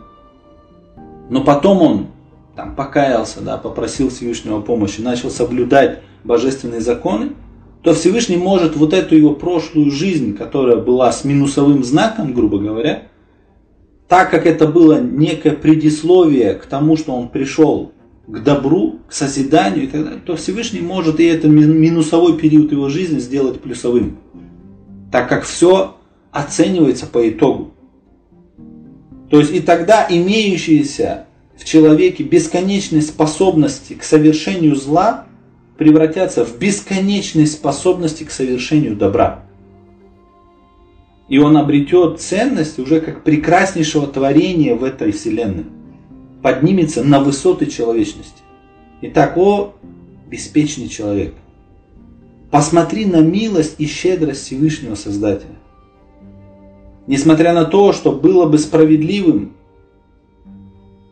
Но 1.29 1.43
потом 1.43 1.81
он 1.81 2.07
там 2.55 2.73
покаялся, 2.73 3.41
да, 3.41 3.57
попросил 3.57 4.09
Всевышнего 4.09 4.61
помощи, 4.61 5.01
начал 5.01 5.29
соблюдать 5.29 5.99
божественные 6.23 6.79
законы, 6.79 7.31
то 7.83 7.93
Всевышний 7.93 8.37
может 8.37 8.77
вот 8.77 8.93
эту 8.93 9.15
его 9.15 9.33
прошлую 9.35 9.91
жизнь, 9.91 10.35
которая 10.35 10.77
была 10.77 11.11
с 11.11 11.25
минусовым 11.25 11.83
знаком, 11.83 12.33
грубо 12.33 12.57
говоря, 12.57 13.09
так 14.07 14.31
как 14.31 14.45
это 14.45 14.67
было 14.67 15.01
некое 15.01 15.51
предисловие 15.51 16.53
к 16.53 16.65
тому, 16.65 16.95
что 16.95 17.13
он 17.13 17.27
пришел 17.27 17.91
к 18.25 18.39
добру, 18.41 18.99
к 19.09 19.11
созиданию 19.11 19.83
и 19.83 19.87
так 19.87 20.03
далее, 20.05 20.21
то 20.25 20.37
Всевышний 20.37 20.79
может 20.79 21.19
и 21.19 21.25
этот 21.25 21.51
минусовой 21.51 22.37
период 22.37 22.71
его 22.71 22.87
жизни 22.87 23.19
сделать 23.19 23.59
плюсовым, 23.59 24.17
так 25.11 25.27
как 25.27 25.43
все 25.43 25.97
оценивается 26.31 27.05
по 27.05 27.27
итогу. 27.29 27.73
То 29.29 29.39
есть 29.39 29.53
и 29.53 29.59
тогда 29.59 30.07
имеющиеся 30.09 31.25
в 31.57 31.65
человеке 31.65 32.23
бесконечные 32.23 33.01
способности 33.01 33.93
к 33.93 34.03
совершению 34.03 34.75
зла 34.75 35.25
превратятся 35.77 36.45
в 36.45 36.57
бесконечные 36.57 37.47
способности 37.47 38.23
к 38.23 38.31
совершению 38.31 38.95
добра. 38.95 39.43
И 41.29 41.39
он 41.39 41.57
обретет 41.57 42.19
ценность 42.19 42.79
уже 42.79 43.01
как 43.01 43.23
прекраснейшего 43.23 44.07
творения 44.07 44.75
в 44.75 44.83
этой 44.83 45.11
вселенной. 45.11 45.65
Поднимется 46.41 47.03
на 47.03 47.21
высоты 47.21 47.65
человечности. 47.65 48.41
Итак, 49.01 49.37
о 49.37 49.73
беспечный 50.27 50.89
человек, 50.89 51.33
посмотри 52.51 53.05
на 53.05 53.21
милость 53.21 53.75
и 53.79 53.87
щедрость 53.87 54.45
Всевышнего 54.45 54.95
Создателя. 54.95 55.55
Несмотря 57.07 57.53
на 57.53 57.65
то, 57.65 57.93
что 57.93 58.11
было 58.11 58.45
бы 58.45 58.57
справедливым 58.57 59.53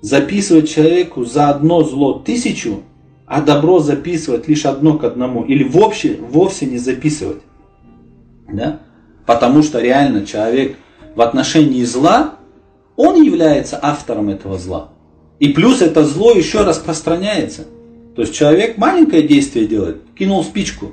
записывать 0.01 0.69
человеку 0.69 1.25
за 1.25 1.49
одно 1.49 1.83
зло 1.83 2.13
тысячу, 2.13 2.81
а 3.31 3.41
добро 3.41 3.79
записывать 3.79 4.49
лишь 4.49 4.65
одно 4.65 4.97
к 4.97 5.05
одному, 5.05 5.45
или 5.45 5.63
вовсе, 5.63 6.17
вовсе 6.19 6.65
не 6.65 6.77
записывать. 6.77 7.41
Да? 8.51 8.81
Потому 9.25 9.63
что 9.63 9.79
реально 9.79 10.25
человек 10.25 10.75
в 11.15 11.21
отношении 11.21 11.85
зла, 11.85 12.35
он 12.97 13.23
является 13.23 13.79
автором 13.81 14.27
этого 14.27 14.59
зла. 14.59 14.89
И 15.39 15.47
плюс 15.47 15.81
это 15.81 16.03
зло 16.03 16.33
еще 16.33 16.65
распространяется. 16.65 17.67
То 18.17 18.23
есть 18.23 18.33
человек 18.33 18.77
маленькое 18.77 19.25
действие 19.25 19.65
делает, 19.65 20.01
кинул 20.13 20.43
спичку, 20.43 20.91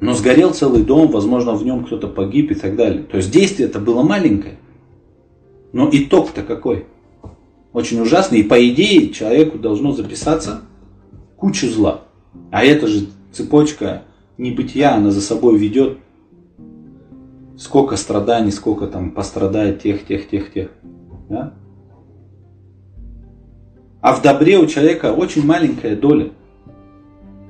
но 0.00 0.14
сгорел 0.14 0.54
целый 0.54 0.84
дом, 0.84 1.08
возможно, 1.08 1.54
в 1.54 1.64
нем 1.64 1.84
кто-то 1.84 2.06
погиб 2.06 2.52
и 2.52 2.54
так 2.54 2.76
далее. 2.76 3.02
То 3.02 3.16
есть 3.16 3.32
действие 3.32 3.68
это 3.68 3.80
было 3.80 4.04
маленькое. 4.04 4.54
Но 5.72 5.88
итог-то 5.90 6.44
какой? 6.44 6.86
Очень 7.72 8.00
ужасный. 8.00 8.40
И 8.40 8.44
по 8.44 8.68
идее 8.68 9.10
человеку 9.10 9.58
должно 9.58 9.92
записаться 9.92 10.62
куча 11.36 11.68
зла. 11.68 12.02
А 12.50 12.64
это 12.64 12.86
же 12.86 13.06
цепочка 13.32 14.02
небытия, 14.38 14.94
она 14.94 15.10
за 15.10 15.20
собой 15.20 15.58
ведет 15.58 15.98
сколько 17.56 17.96
страданий, 17.96 18.50
сколько 18.50 18.86
там 18.86 19.10
пострадает 19.10 19.82
тех, 19.82 20.04
тех, 20.04 20.28
тех, 20.28 20.52
тех. 20.52 20.70
Да? 21.28 21.54
А 24.00 24.14
в 24.14 24.22
добре 24.22 24.58
у 24.58 24.66
человека 24.66 25.12
очень 25.12 25.46
маленькая 25.46 25.94
доля. 25.94 26.30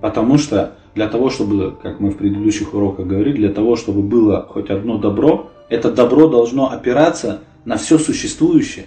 Потому 0.01 0.37
что 0.37 0.77
для 0.95 1.09
того, 1.09 1.31
чтобы, 1.31 1.75
как 1.83 2.01
мы 2.01 2.11
в 2.11 2.19
предыдущих 2.19 2.75
уроках 2.75 3.07
говорили, 3.07 3.37
для 3.37 3.53
того, 3.53 3.77
чтобы 3.77 4.03
было 4.03 4.47
хоть 4.49 4.69
одно 4.69 4.99
добро, 4.99 5.51
это 5.71 5.91
добро 5.91 6.29
должно 6.29 6.71
опираться 6.71 7.41
на 7.65 7.79
все 7.79 7.99
существующее, 7.99 8.87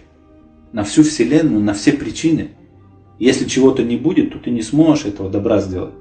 на 0.75 0.83
всю 0.83 1.03
Вселенную, 1.03 1.63
на 1.63 1.73
все 1.73 1.93
причины. 1.93 2.49
Если 3.17 3.45
чего-то 3.45 3.81
не 3.81 3.95
будет, 3.95 4.33
то 4.33 4.39
ты 4.39 4.51
не 4.51 4.61
сможешь 4.61 5.05
этого 5.05 5.29
добра 5.29 5.61
сделать. 5.61 5.93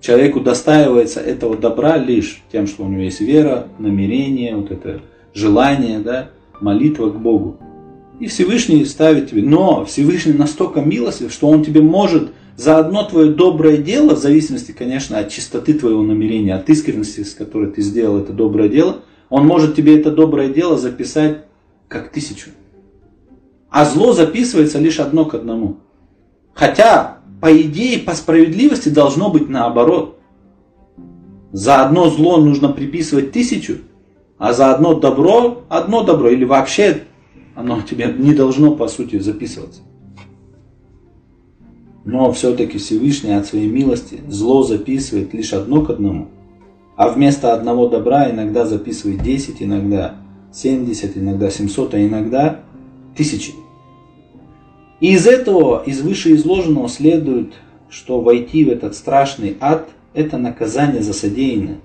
Человеку 0.00 0.40
достаивается 0.40 1.20
этого 1.20 1.54
добра 1.54 1.98
лишь 1.98 2.42
тем, 2.50 2.66
что 2.66 2.84
у 2.84 2.88
него 2.88 3.02
есть 3.02 3.20
вера, 3.20 3.68
намерение, 3.78 4.56
вот 4.56 4.70
это 4.70 5.02
желание, 5.34 5.98
да, 5.98 6.30
молитва 6.62 7.10
к 7.10 7.20
Богу. 7.20 7.58
И 8.18 8.26
Всевышний 8.26 8.86
ставит 8.86 9.30
тебе. 9.30 9.42
Но 9.42 9.84
Всевышний 9.84 10.32
настолько 10.32 10.80
милостлив, 10.80 11.30
что 11.30 11.48
Он 11.48 11.62
тебе 11.62 11.82
может 11.82 12.30
за 12.56 12.78
одно 12.78 13.04
твое 13.04 13.34
доброе 13.34 13.76
дело, 13.76 14.14
в 14.14 14.18
зависимости, 14.18 14.72
конечно, 14.72 15.18
от 15.18 15.28
чистоты 15.28 15.74
твоего 15.74 16.02
намерения, 16.02 16.54
от 16.54 16.70
искренности, 16.70 17.22
с 17.22 17.34
которой 17.34 17.70
ты 17.70 17.82
сделал 17.82 18.18
это 18.20 18.32
доброе 18.32 18.70
дело, 18.70 19.02
он 19.28 19.46
может 19.46 19.76
тебе 19.76 20.00
это 20.00 20.10
доброе 20.10 20.48
дело 20.48 20.78
записать 20.78 21.44
как 21.88 22.10
тысячу. 22.10 22.48
А 23.70 23.84
зло 23.84 24.12
записывается 24.12 24.78
лишь 24.78 25.00
одно 25.00 25.24
к 25.24 25.34
одному. 25.34 25.76
Хотя, 26.54 27.18
по 27.40 27.60
идее, 27.60 27.98
по 27.98 28.14
справедливости 28.14 28.88
должно 28.88 29.30
быть 29.30 29.48
наоборот. 29.48 30.18
За 31.52 31.84
одно 31.84 32.08
зло 32.10 32.38
нужно 32.38 32.68
приписывать 32.68 33.32
тысячу, 33.32 33.78
а 34.38 34.52
за 34.52 34.74
одно 34.74 34.94
добро 34.94 35.62
одно 35.68 36.02
добро. 36.02 36.30
Или 36.30 36.44
вообще 36.44 37.02
оно 37.54 37.80
тебе 37.82 38.14
не 38.16 38.34
должно, 38.34 38.74
по 38.74 38.88
сути, 38.88 39.18
записываться. 39.18 39.80
Но 42.04 42.30
все-таки 42.32 42.78
Всевышний 42.78 43.32
от 43.32 43.46
своей 43.46 43.68
милости 43.68 44.20
зло 44.28 44.62
записывает 44.62 45.34
лишь 45.34 45.52
одно 45.52 45.82
к 45.82 45.90
одному. 45.90 46.28
А 46.96 47.08
вместо 47.08 47.52
одного 47.52 47.88
добра 47.88 48.30
иногда 48.30 48.64
записывает 48.64 49.22
10, 49.22 49.62
иногда 49.62 50.14
70, 50.52 51.18
иногда 51.18 51.50
700, 51.50 51.94
а 51.94 52.06
иногда 52.06 52.60
тысячи. 53.16 53.54
И 55.00 55.12
из 55.12 55.26
этого, 55.26 55.82
из 55.84 56.00
вышеизложенного 56.00 56.88
следует, 56.88 57.54
что 57.90 58.20
войти 58.20 58.64
в 58.64 58.68
этот 58.68 58.94
страшный 58.94 59.56
ад– 59.60 59.88
это 60.14 60.38
наказание 60.38 61.02
за 61.02 61.12
содеянное. 61.12 61.78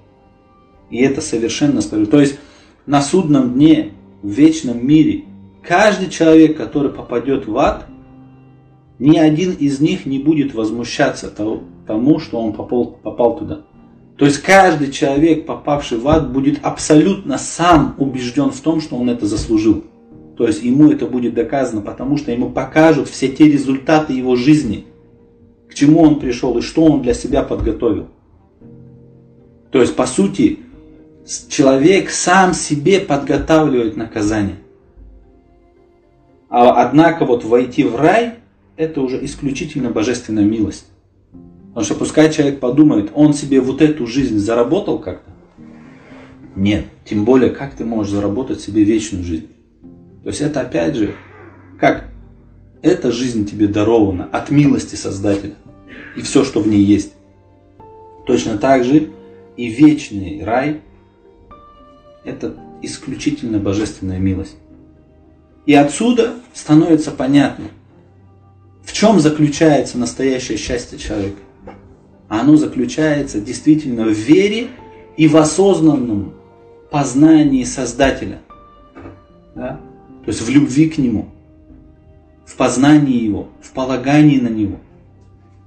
И 0.89 0.98
это 0.98 1.22
совершенно 1.22 1.82
справедливо. 1.82 2.12
То 2.12 2.22
есть 2.22 2.39
на 2.86 3.02
судном 3.02 3.54
дне, 3.54 3.91
в 4.22 4.30
вечном 4.30 4.86
мире, 4.86 5.26
каждый 5.62 6.10
человек, 6.10 6.58
который 6.58 6.91
попадет 6.91 7.48
в 7.48 7.58
ад, 7.58 7.86
ни 9.00 9.17
один 9.17 9.54
из 9.54 9.80
них 9.80 10.06
не 10.06 10.20
будет 10.20 10.54
возмущаться 10.54 11.30
тому, 11.30 12.20
что 12.20 12.39
он 12.39 12.54
попал, 12.54 12.86
попал 12.86 13.38
туда. 13.38 13.62
То 14.17 14.26
есть 14.26 14.41
каждый 14.41 14.91
человек, 14.91 15.46
попавший 15.46 15.98
в 15.98 16.08
ад, 16.08 16.32
будет 16.32 16.60
абсолютно 16.63 17.38
сам 17.38 17.96
убежден 17.98 18.52
в 18.52 18.60
том, 18.62 18.80
что 18.80 18.96
он 18.96 19.10
это 19.10 19.26
заслужил. 19.26 19.84
То 20.41 20.47
есть 20.47 20.63
ему 20.63 20.89
это 20.89 21.06
будет 21.06 21.36
доказано, 21.36 21.82
потому 21.82 22.17
что 22.17 22.32
ему 22.32 22.49
покажут 22.49 23.08
все 23.08 23.27
те 23.27 23.43
результаты 23.43 24.13
его 24.13 24.36
жизни, 24.36 24.86
к 25.69 25.75
чему 25.75 26.01
он 26.01 26.19
пришел 26.19 26.58
и 26.58 26.62
что 26.62 26.84
он 26.86 27.04
для 27.04 27.13
себя 27.13 27.43
подготовил. 27.43 28.08
То 29.69 29.82
есть, 29.82 29.95
по 29.95 30.08
сути, 30.08 30.58
человек 31.47 32.10
сам 32.10 32.56
себе 32.56 33.01
подготавливает 33.01 33.97
наказание. 33.97 34.56
А 36.49 36.88
однако 36.88 37.25
вот 37.25 37.43
войти 37.43 37.84
в 37.84 37.95
рай, 37.95 38.34
это 38.77 39.01
уже 39.01 39.23
исключительно 39.23 39.91
божественная 39.91 40.43
милость. 40.43 40.88
Потому 41.67 41.86
что 41.86 41.93
пускай 41.93 42.34
человек 42.34 42.60
подумает, 42.60 43.12
он 43.13 43.36
себе 43.36 43.62
вот 43.62 43.80
эту 43.84 44.08
жизнь 44.08 44.39
заработал 44.39 44.97
как-то. 44.97 45.30
Нет, 46.56 46.86
тем 47.06 47.25
более, 47.25 47.51
как 47.51 47.75
ты 47.75 47.86
можешь 47.86 48.12
заработать 48.12 48.60
себе 48.60 48.84
вечную 48.84 49.23
жизнь. 49.23 49.51
То 50.23 50.29
есть 50.29 50.41
это 50.41 50.62
опять 50.62 50.95
же, 50.95 51.15
как 51.79 52.05
эта 52.81 53.12
жизнь 53.12 53.47
тебе 53.47 53.67
дарована 53.67 54.25
от 54.31 54.49
милости 54.51 54.95
Создателя. 54.95 55.55
И 56.15 56.21
все, 56.21 56.43
что 56.43 56.60
в 56.60 56.67
ней 56.67 56.84
есть. 56.84 57.13
Точно 58.25 58.57
так 58.57 58.84
же 58.84 59.10
и 59.57 59.67
вечный 59.67 60.43
рай– 60.43 60.81
это 62.23 62.55
исключительно 62.81 63.60
божественная 63.60 64.19
милость. 64.19 64.55
И 65.65 65.73
отсюда 65.73 66.36
становится 66.53 67.12
понятно, 67.12 67.65
в 68.84 68.93
чем 68.93 69.19
заключается 69.19 69.97
настоящее 69.97 70.57
счастье 70.57 70.97
человека. 70.97 71.38
Оно 72.27 72.57
заключается 72.57 73.39
действительно 73.41 74.05
в 74.05 74.13
вере 74.13 74.69
и 75.17 75.27
в 75.27 75.38
осознанном 75.38 76.34
познании 76.89 77.63
Создателя. 77.63 78.39
Да? 79.55 79.79
То 80.23 80.29
есть 80.29 80.41
в 80.41 80.49
любви 80.49 80.89
к 80.89 80.97
Нему, 80.97 81.29
в 82.45 82.55
познании 82.55 83.23
Его, 83.23 83.47
в 83.62 83.71
полагании 83.71 84.39
на 84.39 84.49
Него. 84.49 84.77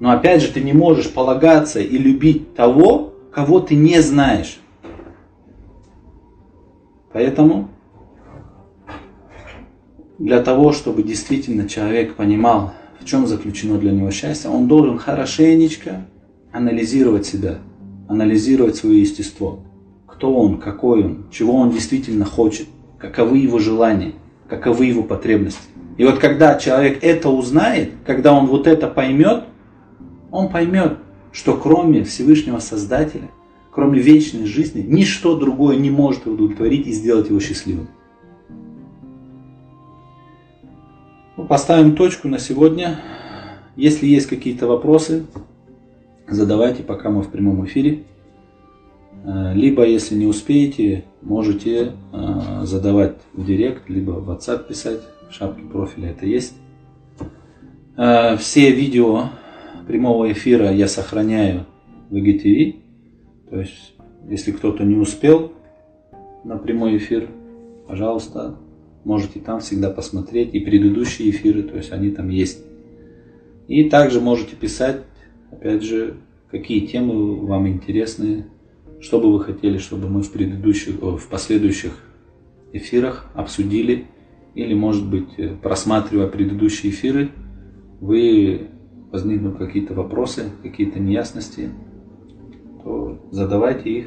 Но 0.00 0.10
опять 0.10 0.42
же, 0.42 0.52
ты 0.52 0.60
не 0.60 0.72
можешь 0.72 1.10
полагаться 1.10 1.80
и 1.80 1.98
любить 1.98 2.54
того, 2.54 3.14
кого 3.32 3.60
ты 3.60 3.74
не 3.74 4.00
знаешь. 4.00 4.58
Поэтому 7.12 7.68
для 10.18 10.42
того, 10.42 10.72
чтобы 10.72 11.02
действительно 11.02 11.68
человек 11.68 12.14
понимал, 12.14 12.72
в 13.00 13.04
чем 13.04 13.26
заключено 13.26 13.78
для 13.78 13.92
него 13.92 14.10
счастье, 14.10 14.50
он 14.50 14.68
должен 14.68 14.98
хорошенечко 14.98 16.06
анализировать 16.52 17.26
себя, 17.26 17.58
анализировать 18.08 18.76
свое 18.76 19.00
естество. 19.00 19.60
Кто 20.06 20.34
он, 20.34 20.58
какой 20.58 21.04
он, 21.04 21.26
чего 21.30 21.54
он 21.54 21.70
действительно 21.70 22.24
хочет, 22.24 22.68
каковы 22.98 23.38
его 23.38 23.58
желания, 23.58 24.12
каковы 24.54 24.86
его 24.86 25.02
потребности. 25.02 25.68
И 25.96 26.04
вот 26.04 26.18
когда 26.18 26.56
человек 26.58 26.98
это 27.02 27.28
узнает, 27.28 27.92
когда 28.06 28.32
он 28.32 28.46
вот 28.46 28.66
это 28.66 28.88
поймет, 28.88 29.44
он 30.30 30.48
поймет, 30.48 30.98
что 31.32 31.56
кроме 31.56 32.04
Всевышнего 32.04 32.58
Создателя, 32.58 33.30
кроме 33.70 34.00
вечной 34.00 34.46
жизни, 34.46 34.82
ничто 34.82 35.36
другое 35.36 35.76
не 35.76 35.90
может 35.90 36.26
его 36.26 36.34
удовлетворить 36.34 36.86
и 36.86 36.92
сделать 36.92 37.28
его 37.28 37.40
счастливым. 37.40 37.88
Ну, 41.36 41.46
поставим 41.46 41.96
точку 41.96 42.28
на 42.28 42.38
сегодня. 42.38 43.00
Если 43.76 44.06
есть 44.06 44.28
какие-то 44.28 44.68
вопросы, 44.68 45.26
задавайте, 46.28 46.84
пока 46.84 47.10
мы 47.10 47.22
в 47.22 47.28
прямом 47.28 47.64
эфире. 47.66 48.04
Э, 49.24 49.54
либо, 49.54 49.86
если 49.86 50.14
не 50.14 50.26
успеете, 50.26 51.04
можете 51.22 51.92
э, 52.12 52.64
задавать 52.64 53.16
в 53.32 53.44
директ, 53.44 53.88
либо 53.88 54.12
в 54.12 54.30
WhatsApp 54.30 54.68
писать. 54.68 55.00
В 55.30 55.32
шапке 55.32 55.62
профиля 55.62 56.10
это 56.10 56.26
есть. 56.26 56.54
Э, 57.96 58.36
все 58.36 58.70
видео 58.70 59.30
прямого 59.86 60.30
эфира 60.30 60.70
я 60.70 60.88
сохраняю 60.88 61.66
в 62.10 62.14
IGTV. 62.14 62.76
То 63.50 63.60
есть, 63.60 63.94
если 64.28 64.52
кто-то 64.52 64.84
не 64.84 64.96
успел 64.96 65.52
на 66.44 66.58
прямой 66.58 66.98
эфир, 66.98 67.28
пожалуйста, 67.88 68.56
можете 69.04 69.40
там 69.40 69.60
всегда 69.60 69.90
посмотреть 69.90 70.54
и 70.54 70.60
предыдущие 70.60 71.30
эфиры, 71.30 71.62
то 71.62 71.76
есть 71.76 71.92
они 71.92 72.10
там 72.10 72.28
есть. 72.28 72.62
И 73.68 73.88
также 73.88 74.20
можете 74.20 74.54
писать, 74.56 75.00
опять 75.50 75.82
же, 75.82 76.16
какие 76.50 76.86
темы 76.86 77.46
вам 77.46 77.66
интересны, 77.68 78.46
что 79.04 79.20
бы 79.20 79.30
вы 79.30 79.44
хотели, 79.44 79.76
чтобы 79.76 80.08
мы 80.08 80.22
в 80.22 80.32
предыдущих, 80.32 80.94
в 80.94 81.28
последующих 81.28 81.92
эфирах 82.72 83.26
обсудили, 83.34 84.06
или, 84.54 84.72
может 84.72 85.06
быть, 85.06 85.60
просматривая 85.60 86.26
предыдущие 86.26 86.90
эфиры, 86.90 87.28
вы 88.00 88.70
возникнут 89.12 89.58
какие-то 89.58 89.92
вопросы, 89.92 90.44
какие-то 90.62 91.00
неясности, 91.00 91.68
то 92.82 93.28
задавайте 93.30 93.90
их 93.90 94.06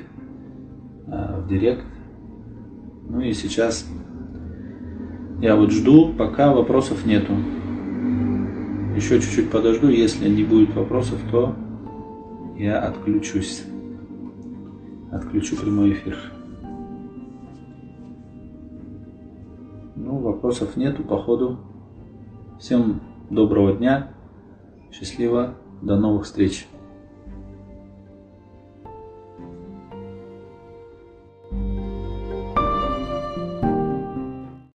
а, 1.05 1.41
в 1.41 1.47
директ. 1.47 1.85
Ну 3.07 3.21
и 3.21 3.33
сейчас 3.33 3.87
я 5.41 5.55
вот 5.55 5.71
жду, 5.71 6.11
пока 6.17 6.51
вопросов 6.51 7.05
нету. 7.05 7.33
Еще 8.95 9.21
чуть-чуть 9.21 9.51
подожду, 9.51 9.89
если 9.89 10.27
не 10.27 10.43
будет 10.43 10.73
вопросов, 10.73 11.19
то 11.29 11.55
я 12.57 12.79
отключусь. 12.79 13.63
Отключу 15.11 15.55
прямой 15.55 15.93
эфир. 15.93 16.17
Ну, 19.95 20.17
вопросов 20.17 20.75
нету, 20.75 21.03
походу. 21.03 21.59
Всем 22.59 23.01
доброго 23.29 23.73
дня. 23.73 24.11
Счастливо. 24.91 25.55
До 25.81 25.97
новых 25.97 26.25
встреч. 26.25 26.67